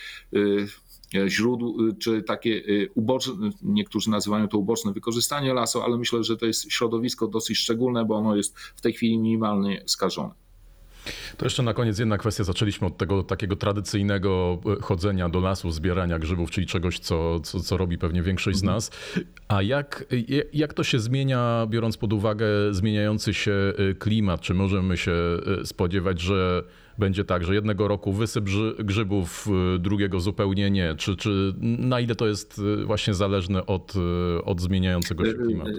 źródł, 1.26 1.88
y, 1.88 1.94
czy 1.94 2.22
takie 2.22 2.50
y, 2.50 2.88
uboczne, 2.94 3.50
niektórzy 3.62 4.10
nazywają 4.10 4.48
to 4.48 4.58
uboczne 4.58 4.92
wykorzystanie 4.92 5.54
lasu, 5.54 5.82
ale 5.82 5.98
myślę, 5.98 6.24
że 6.24 6.36
to 6.36 6.46
jest 6.46 6.72
środowisko 6.72 7.28
dosyć 7.28 7.58
szczególne, 7.58 8.04
bo 8.04 8.16
ono 8.16 8.36
jest 8.36 8.58
w 8.58 8.80
tej 8.80 8.92
chwili 8.92 9.18
minimalnie 9.18 9.82
skażone. 9.86 10.34
To 11.36 11.46
jeszcze 11.46 11.62
na 11.62 11.74
koniec 11.74 11.98
jedna 11.98 12.18
kwestia. 12.18 12.44
Zaczęliśmy 12.44 12.86
od 12.86 12.96
tego 12.96 13.22
takiego 13.22 13.56
tradycyjnego 13.56 14.58
e, 14.78 14.82
chodzenia 14.82 15.28
do 15.28 15.40
lasu, 15.40 15.70
zbierania 15.70 16.18
grzybów, 16.18 16.50
czyli 16.50 16.66
czegoś, 16.66 16.98
co, 16.98 17.40
co, 17.40 17.60
co 17.60 17.76
robi 17.76 17.98
pewnie 17.98 18.22
większość 18.22 18.58
z 18.58 18.62
mhm. 18.62 18.76
nas. 18.76 18.90
A 19.48 19.62
jak, 19.62 20.04
jak 20.52 20.74
to 20.74 20.84
się 20.84 20.98
zmienia, 20.98 21.66
biorąc 21.70 21.96
pod 21.96 22.12
uwagę 22.12 22.46
zmieniający 22.70 23.34
się 23.34 23.52
e, 23.52 23.94
klimat? 23.94 24.40
Czy 24.40 24.54
możemy 24.54 24.96
się 24.96 25.12
spodziewać, 25.64 26.20
że 26.20 26.64
będzie 26.98 27.24
tak, 27.24 27.44
że 27.44 27.54
jednego 27.54 27.88
roku 27.88 28.12
wysyp 28.12 28.44
grzybów, 28.78 29.48
y, 29.76 29.78
drugiego 29.78 30.20
zupełnie 30.20 30.70
nie? 30.70 30.94
Czy, 30.94 31.16
czy 31.16 31.54
na 31.60 32.00
ile 32.00 32.14
to 32.14 32.26
jest 32.26 32.58
y, 32.58 32.84
właśnie 32.84 33.14
zależne 33.14 33.66
od, 33.66 33.94
y, 33.96 34.44
od 34.44 34.60
zmieniającego 34.60 35.24
się 35.24 35.34
klimatu? 35.34 35.70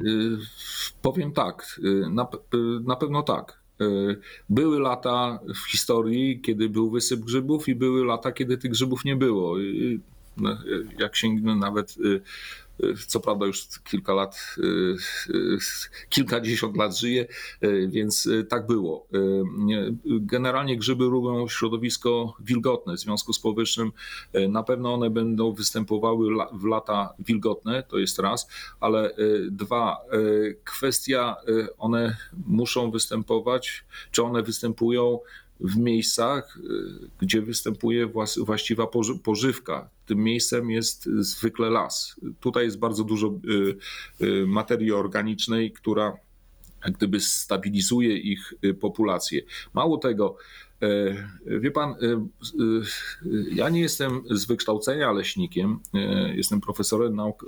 Powiem 1.01 1.31
tak, 1.31 1.79
na, 2.11 2.27
na 2.83 2.95
pewno 2.95 3.23
tak. 3.23 3.65
Były 4.49 4.79
lata 4.79 5.39
w 5.55 5.71
historii, 5.71 6.41
kiedy 6.41 6.69
był 6.69 6.91
wysyp 6.91 7.19
grzybów, 7.19 7.67
i 7.67 7.75
były 7.75 8.05
lata, 8.05 8.31
kiedy 8.31 8.57
tych 8.57 8.71
grzybów 8.71 9.05
nie 9.05 9.15
było. 9.15 9.55
No, 10.37 10.57
jak 10.99 11.15
sięgnę 11.15 11.55
nawet 11.55 11.95
co 13.07 13.19
prawda 13.19 13.45
już 13.45 13.67
kilka 13.83 14.13
lat, 14.13 14.55
kilkadziesiąt 16.09 16.77
lat 16.77 16.97
żyje, 16.97 17.27
więc 17.87 18.29
tak 18.49 18.67
było. 18.67 19.07
Generalnie 20.05 20.77
grzyby 20.77 21.03
lubią 21.03 21.47
środowisko 21.47 22.33
wilgotne, 22.39 22.95
w 22.95 22.99
związku 22.99 23.33
z 23.33 23.39
powyższym 23.39 23.91
na 24.49 24.63
pewno 24.63 24.93
one 24.93 25.09
będą 25.09 25.53
występowały 25.53 26.29
w 26.53 26.65
lata 26.65 27.13
wilgotne, 27.19 27.83
to 27.83 27.97
jest 27.97 28.19
raz, 28.19 28.47
ale 28.79 29.15
dwa, 29.51 29.97
kwestia, 30.63 31.35
one 31.77 32.17
muszą 32.47 32.91
występować, 32.91 33.85
czy 34.11 34.23
one 34.23 34.43
występują 34.43 35.19
w 35.59 35.77
miejscach, 35.77 36.57
y, 36.57 37.09
gdzie 37.19 37.41
występuje 37.41 38.09
właściwa 38.37 38.87
pożywka. 39.23 39.89
Tym 40.05 40.23
miejscem 40.23 40.71
jest 40.71 41.05
zwykle 41.05 41.69
las. 41.69 42.15
Tutaj 42.39 42.65
jest 42.65 42.79
bardzo 42.79 43.03
dużo 43.03 43.27
y, 43.27 44.25
y, 44.25 44.47
materii 44.47 44.91
organicznej, 44.91 45.71
która 45.71 46.17
gdyby 46.95 47.19
stabilizuje 47.19 48.17
ich 48.17 48.53
populację. 48.79 49.41
Mało 49.73 49.97
tego, 49.97 50.37
wie 51.45 51.71
pan, 51.71 51.89
e, 51.91 51.95
e, 51.95 52.25
ja 53.51 53.69
nie 53.69 53.81
jestem 53.81 54.23
z 54.29 54.45
wykształcenia 54.45 55.11
leśnikiem, 55.11 55.79
jestem 56.33 56.61
profesorem 56.61 57.15
nauk 57.15 57.45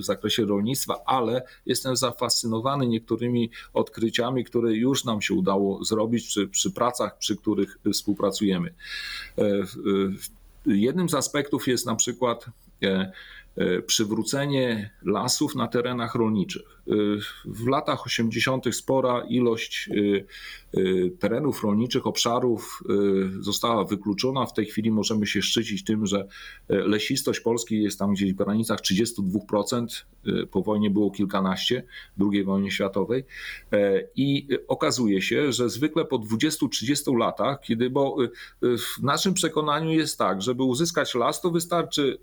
w 0.00 0.04
zakresie 0.04 0.44
rolnictwa, 0.44 1.00
ale 1.06 1.42
jestem 1.66 1.96
zafascynowany 1.96 2.86
niektórymi 2.86 3.50
odkryciami, 3.74 4.44
które 4.44 4.74
już 4.74 5.04
nam 5.04 5.22
się 5.22 5.34
udało 5.34 5.84
zrobić 5.84 6.26
przy, 6.26 6.48
przy 6.48 6.70
pracach, 6.70 7.18
przy 7.18 7.36
których 7.36 7.78
współpracujemy. 7.92 8.74
Jednym 10.66 11.08
z 11.08 11.14
aspektów 11.14 11.68
jest 11.68 11.86
na 11.86 11.96
przykład 11.96 12.46
E, 12.75 12.75
przywrócenie 13.86 14.90
lasów 15.02 15.54
na 15.54 15.68
terenach 15.68 16.14
rolniczych. 16.14 16.80
E, 16.88 16.92
w 17.44 17.68
latach 17.68 18.06
80. 18.06 18.74
spora 18.74 19.24
ilość 19.28 19.88
e, 19.88 20.80
terenów 21.18 21.62
rolniczych, 21.64 22.06
obszarów 22.06 22.82
została 23.40 23.84
wykluczona. 23.84 24.46
W 24.46 24.52
tej 24.52 24.66
chwili 24.66 24.90
możemy 24.90 25.26
się 25.26 25.42
szczycić 25.42 25.84
tym, 25.84 26.06
że 26.06 26.26
lesistość 26.68 27.40
Polski 27.40 27.82
jest 27.82 27.98
tam 27.98 28.14
gdzieś 28.14 28.32
w 28.32 28.36
granicach 28.36 28.80
32%. 28.80 29.86
Po 30.50 30.62
wojnie 30.62 30.90
było 30.90 31.10
kilkanaście, 31.10 31.82
II 32.32 32.44
wojnie 32.44 32.70
światowej. 32.70 33.24
I 34.16 34.48
okazuje 34.68 35.22
się, 35.22 35.52
że 35.52 35.70
zwykle 35.70 36.04
po 36.04 36.18
20-30 36.18 37.18
latach, 37.18 37.60
kiedy, 37.60 37.90
bo 37.90 38.16
w 38.62 39.02
naszym 39.02 39.34
przekonaniu 39.34 39.90
jest 39.90 40.18
tak, 40.18 40.42
żeby 40.42 40.62
uzyskać 40.62 41.14
las, 41.14 41.40
to 41.40 41.50
wystarczy 41.50 42.18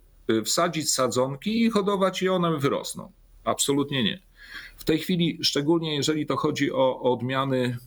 wsadzić 0.46 0.92
sadzonki 0.92 1.62
i 1.62 1.70
hodować 1.70 2.22
i 2.22 2.30
one 2.30 2.58
wyrosną. 2.58 3.12
Absolutnie 3.44 4.04
nie. 4.04 4.22
W 4.78 4.84
tej 4.84 5.00
chwili, 5.00 5.40
szczególnie 5.42 5.96
jeżeli 5.96 6.26
to 6.26 6.36
chodzi 6.36 6.72
o 6.72 7.02
odmiany 7.02 7.78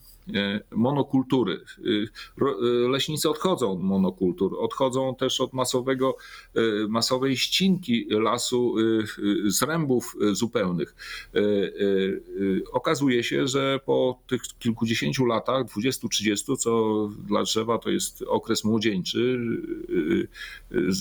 monokultury. 0.70 1.54
E, 1.54 2.44
e, 2.44 2.88
leśnicy 2.88 3.30
odchodzą 3.30 3.72
od 3.72 3.82
monokultur, 3.82 4.56
odchodzą 4.58 5.14
też 5.14 5.40
od 5.40 5.52
masowego, 5.52 6.16
masowej 6.88 7.36
ścinki 7.36 8.06
lasu, 8.10 8.74
zrębów 9.46 10.16
zupełnych. 10.32 10.96
Okazuje 12.72 13.24
się, 13.24 13.48
że 13.48 13.80
po 13.86 14.20
tych 14.26 14.42
kilkudziesięciu 14.58 15.26
latach, 15.26 15.66
20-30, 15.66 16.56
co 16.56 17.08
dla 17.26 17.42
drzewa 17.42 17.78
to 17.78 17.90
jest 17.90 18.22
okres 18.22 18.64
młodzieńczy, 18.64 19.38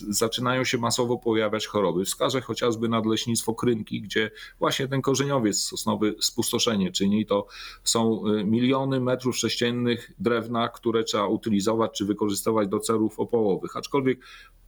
zaczynają 0.09 0.63
się 0.63 0.77
masowo 0.77 1.17
pojawiać 1.17 1.67
choroby. 1.67 2.05
Wskażę 2.05 2.41
chociażby 2.41 2.89
nadleśnictwo 2.89 3.53
Krynki, 3.53 4.01
gdzie 4.01 4.31
właśnie 4.59 4.87
ten 4.87 5.01
korzeniowiec 5.01 5.57
sosnowy 5.57 6.15
spustoszenie 6.19 6.91
czyni. 6.91 7.25
To 7.25 7.47
są 7.83 8.23
miliony 8.45 8.99
metrów 8.99 9.14
metrów 9.15 9.37
sześciennych 9.37 10.11
drewna, 10.19 10.69
które 10.69 11.03
trzeba 11.03 11.27
utylizować 11.27 11.91
czy 11.97 12.05
wykorzystywać 12.05 12.67
do 12.67 12.79
celów 12.79 13.19
opałowych. 13.19 13.77
Aczkolwiek 13.77 14.19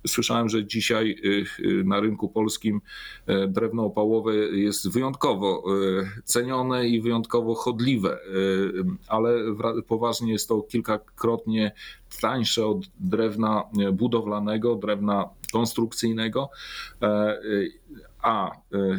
słyszałem, 0.07 0.49
że 0.49 0.65
dzisiaj 0.65 1.15
y, 1.25 1.45
y, 1.65 1.83
na 1.83 1.99
rynku 1.99 2.29
polskim 2.29 2.81
y, 3.29 3.47
drewno 3.47 3.85
opałowe 3.85 4.35
jest 4.35 4.91
wyjątkowo 4.91 5.63
cenione 6.23 6.87
i 6.87 7.01
wyjątkowo 7.01 7.55
chodliwe, 7.55 8.19
ale 9.07 9.33
poważnie 9.87 10.31
jest 10.31 10.47
to 10.47 10.61
kilkakrotnie 10.61 11.71
tańsze 12.21 12.65
od 12.65 12.77
drewna 12.99 13.63
budowlanego, 13.93 14.75
drewna 14.75 15.29
konstrukcyjnego 15.53 16.49
a 18.27 18.51
e, 18.51 18.77
e, 18.77 18.97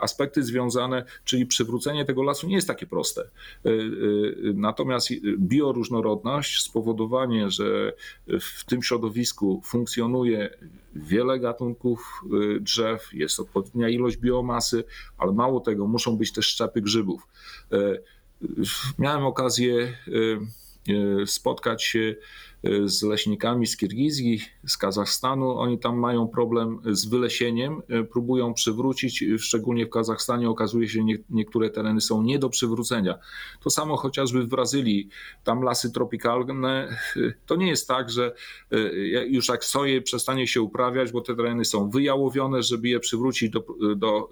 aspekty 0.00 0.42
związane, 0.42 1.04
czyli 1.24 1.46
przywrócenie 1.46 2.04
tego 2.04 2.22
lasu 2.22 2.46
nie 2.46 2.54
jest 2.54 2.68
takie 2.68 2.86
proste. 2.86 3.22
E, 3.22 3.28
natomiast 4.54 5.08
bioróżnorodność, 5.38 6.62
spowodowanie, 6.62 7.50
że 7.50 7.92
w 8.40 8.64
tym 8.64 8.82
środowisku 8.82 9.62
funkcjonuje 9.64 10.50
wiele 10.94 11.38
gatunków 11.38 12.24
drzew, 12.60 13.08
jest 13.12 13.40
odpowiednia 13.40 13.88
ilość 13.88 14.16
biomasy, 14.16 14.84
ale 15.18 15.32
mało 15.32 15.60
tego, 15.60 15.86
muszą 15.86 16.16
być 16.16 16.32
też 16.32 16.46
szczepy 16.46 16.80
grzybów. 16.80 17.28
Miałem 18.98 19.24
okazję 19.24 19.96
spotkać 21.26 21.84
się 21.84 22.14
z 22.84 23.02
leśnikami 23.02 23.66
z 23.66 23.76
Kirgizji, 23.76 24.40
z 24.66 24.76
Kazachstanu. 24.76 25.58
Oni 25.58 25.78
tam 25.78 25.98
mają 25.98 26.28
problem 26.28 26.80
z 26.86 27.06
wylesieniem, 27.06 27.82
e, 27.88 28.04
próbują 28.04 28.54
przywrócić, 28.54 29.24
szczególnie 29.38 29.86
w 29.86 29.90
Kazachstanie 29.90 30.50
okazuje 30.50 30.88
się, 30.88 31.00
że 31.00 31.18
niektóre 31.30 31.70
tereny 31.70 32.00
są 32.00 32.22
nie 32.22 32.38
do 32.38 32.48
przywrócenia. 32.48 33.18
To 33.60 33.70
samo 33.70 33.96
chociażby 33.96 34.42
w 34.42 34.46
Brazylii, 34.46 35.08
tam 35.44 35.62
lasy 35.62 35.92
tropikalne, 35.92 36.96
to 37.46 37.56
nie 37.56 37.68
jest 37.68 37.88
tak, 37.88 38.10
że 38.10 38.34
już 39.28 39.48
jak 39.48 39.64
soje 39.64 40.02
przestanie 40.02 40.46
się 40.46 40.62
uprawiać, 40.62 41.12
bo 41.12 41.20
te 41.20 41.36
tereny 41.36 41.64
są 41.64 41.90
wyjałowione, 41.90 42.62
żeby 42.62 42.88
je 42.88 43.00
przywrócić 43.00 43.50
do, 43.50 43.64
do, 43.96 44.30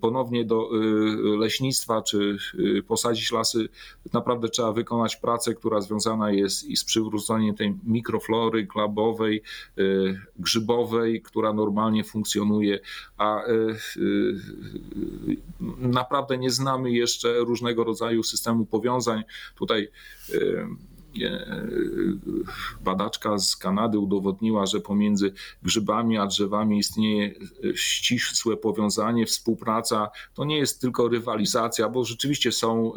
ponownie 0.00 0.44
do 0.44 0.70
leśnictwa, 1.38 2.02
czy 2.02 2.36
posadzić 2.86 3.32
lasy, 3.32 3.68
naprawdę 4.12 4.48
trzeba 4.48 4.72
wykonać 4.72 5.16
pracę, 5.16 5.54
która 5.54 5.80
związana 5.80 6.30
jest 6.30 6.64
i 6.64 6.76
z 6.76 6.84
przywróceniem 6.84 7.54
tej 7.54 7.63
tej 7.64 7.74
mikroflory 7.84 8.66
klabowej, 8.66 9.42
y, 9.78 10.20
grzybowej, 10.36 11.22
która 11.22 11.52
normalnie 11.52 12.04
funkcjonuje, 12.04 12.80
a 13.16 13.46
y, 13.46 13.76
y, 13.96 14.34
naprawdę 15.78 16.38
nie 16.38 16.50
znamy 16.50 16.92
jeszcze 16.92 17.38
różnego 17.38 17.84
rodzaju 17.84 18.22
systemu 18.22 18.66
powiązań. 18.66 19.22
Tutaj 19.56 19.88
badaczka 22.80 23.38
z 23.38 23.56
Kanady 23.56 23.98
udowodniła, 23.98 24.66
że 24.66 24.80
pomiędzy 24.80 25.32
grzybami 25.62 26.18
a 26.18 26.26
drzewami 26.26 26.78
istnieje 26.78 27.34
ścisłe 27.74 28.56
powiązanie, 28.56 29.26
współpraca. 29.26 30.10
To 30.34 30.44
nie 30.44 30.58
jest 30.58 30.80
tylko 30.80 31.08
rywalizacja, 31.08 31.88
bo 31.88 32.04
rzeczywiście 32.04 32.52
są 32.52 32.92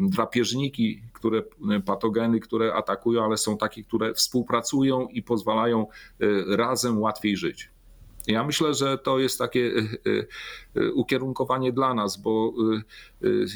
drapieżniki, 0.00 1.02
które, 1.12 1.42
patogeny, 1.86 2.40
które 2.40 2.74
atakują, 2.74 3.24
ale 3.24 3.36
są 3.36 3.56
takie, 3.56 3.84
które 3.84 4.14
współpracują 4.14 5.08
i 5.08 5.22
pozwalają 5.22 5.86
razem 6.46 7.00
łatwiej 7.00 7.36
żyć. 7.36 7.70
Ja 8.26 8.44
myślę, 8.44 8.74
że 8.74 8.98
to 8.98 9.18
jest 9.18 9.38
takie 9.38 9.72
ukierunkowanie 10.94 11.72
dla 11.72 11.94
nas, 11.94 12.16
bo 12.16 12.52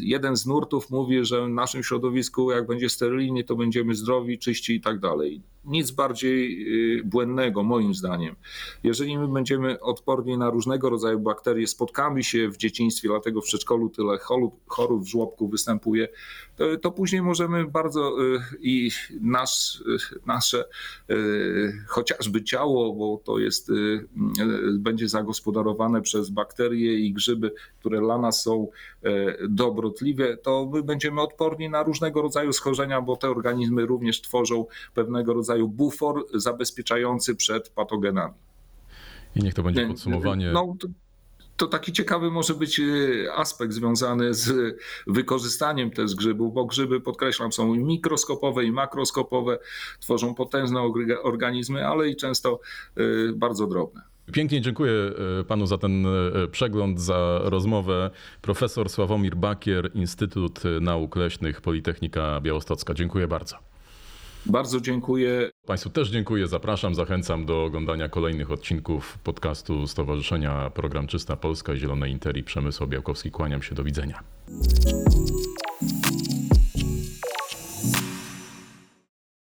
jeden 0.00 0.36
z 0.36 0.46
nurtów 0.46 0.90
mówi, 0.90 1.24
że 1.24 1.46
w 1.46 1.48
naszym 1.48 1.82
środowisku, 1.82 2.50
jak 2.50 2.66
będzie 2.66 2.88
sterylnie, 2.88 3.44
to 3.44 3.56
będziemy 3.56 3.94
zdrowi, 3.94 4.38
czyści 4.38 4.74
i 4.74 4.80
tak 4.80 5.00
dalej 5.00 5.42
nic 5.66 5.90
bardziej 5.90 6.66
y, 6.98 7.04
błędnego, 7.04 7.62
moim 7.62 7.94
zdaniem. 7.94 8.36
Jeżeli 8.82 9.18
my 9.18 9.28
będziemy 9.28 9.80
odporni 9.80 10.38
na 10.38 10.50
różnego 10.50 10.90
rodzaju 10.90 11.20
bakterie, 11.20 11.66
spotkamy 11.66 12.24
się 12.24 12.48
w 12.48 12.56
dzieciństwie, 12.56 13.08
dlatego 13.08 13.40
w 13.40 13.44
przedszkolu 13.44 13.90
tyle 13.90 14.18
chorób 14.66 15.04
w 15.04 15.08
żłobku 15.08 15.48
występuje, 15.48 16.08
to, 16.56 16.76
to 16.76 16.90
później 16.90 17.22
możemy 17.22 17.64
bardzo 17.64 18.24
y, 18.24 18.38
i 18.60 18.90
nasz, 19.20 19.80
y, 19.80 20.20
nasze 20.26 20.64
chociażby 21.88 22.42
ciało, 22.42 22.92
bo 22.92 23.20
to 23.24 23.38
jest, 23.38 23.70
będzie 24.78 25.08
zagospodarowane 25.08 26.02
przez 26.02 26.30
bakterie 26.30 26.98
i 27.06 27.12
grzyby, 27.12 27.52
które 27.80 28.00
dla 28.00 28.18
nas 28.18 28.42
są 28.42 28.68
dobrotliwe, 29.48 30.36
to 30.36 30.70
my 30.72 30.82
będziemy 30.82 31.20
odporni 31.20 31.70
na 31.70 31.82
różnego 31.82 32.22
rodzaju 32.22 32.52
schorzenia, 32.52 33.00
bo 33.00 33.16
te 33.16 33.30
organizmy 33.30 33.86
również 33.86 34.20
tworzą 34.20 34.66
pewnego 34.94 35.34
rodzaju 35.34 35.68
bufor 35.68 36.26
zabezpieczający 36.34 37.36
przed 37.36 37.68
patogenami. 37.68 38.34
I 39.36 39.42
niech 39.42 39.54
to 39.54 39.62
będzie 39.62 39.86
podsumowanie. 39.86 40.50
No, 40.52 40.76
to 41.56 41.66
taki 41.66 41.92
ciekawy 41.92 42.30
może 42.30 42.54
być 42.54 42.80
y, 42.80 43.26
aspekt 43.34 43.72
związany 43.72 44.34
z 44.34 44.76
wykorzystaniem 45.06 45.90
też 45.90 46.14
grzybów, 46.14 46.54
bo 46.54 46.64
grzyby, 46.64 47.00
podkreślam, 47.00 47.52
są 47.52 47.74
i 47.74 47.78
mikroskopowe 47.78 48.64
i 48.64 48.72
makroskopowe, 48.72 49.58
tworzą 50.00 50.34
potężne 50.34 50.80
orga- 50.80 51.18
organizmy, 51.22 51.86
ale 51.86 52.08
i 52.08 52.16
często 52.16 52.60
bardzo 53.34 53.66
drobne. 53.66 54.02
Pięknie 54.32 54.60
dziękuję 54.60 54.92
e, 55.40 55.44
panu 55.44 55.66
za 55.66 55.78
ten 55.78 56.06
e, 56.06 56.10
przegląd, 56.50 57.00
za 57.00 57.40
rozmowę. 57.42 58.10
Profesor 58.42 58.90
Sławomir 58.90 59.36
Bakier, 59.36 59.90
Instytut 59.94 60.62
Nauk 60.80 61.16
Leśnych, 61.16 61.60
Politechnika 61.60 62.40
Białostocka. 62.40 62.94
Dziękuję 62.94 63.28
bardzo. 63.28 63.56
Bardzo 64.46 64.80
dziękuję. 64.80 65.50
Państwu 65.66 65.90
też 65.90 66.08
dziękuję, 66.08 66.48
zapraszam, 66.48 66.94
zachęcam 66.94 67.46
do 67.46 67.64
oglądania 67.64 68.08
kolejnych 68.08 68.50
odcinków 68.50 69.18
podcastu 69.18 69.86
Stowarzyszenia 69.86 70.70
Program 70.70 71.06
Czysta 71.06 71.36
Polska 71.36 71.74
i 71.74 71.78
Zielonej 71.78 72.12
Interi. 72.12 72.44
Przemysł 72.44 72.86
Białkowski, 72.86 73.30
kłaniam 73.30 73.62
się, 73.62 73.74
do 73.74 73.84
widzenia. 73.84 74.22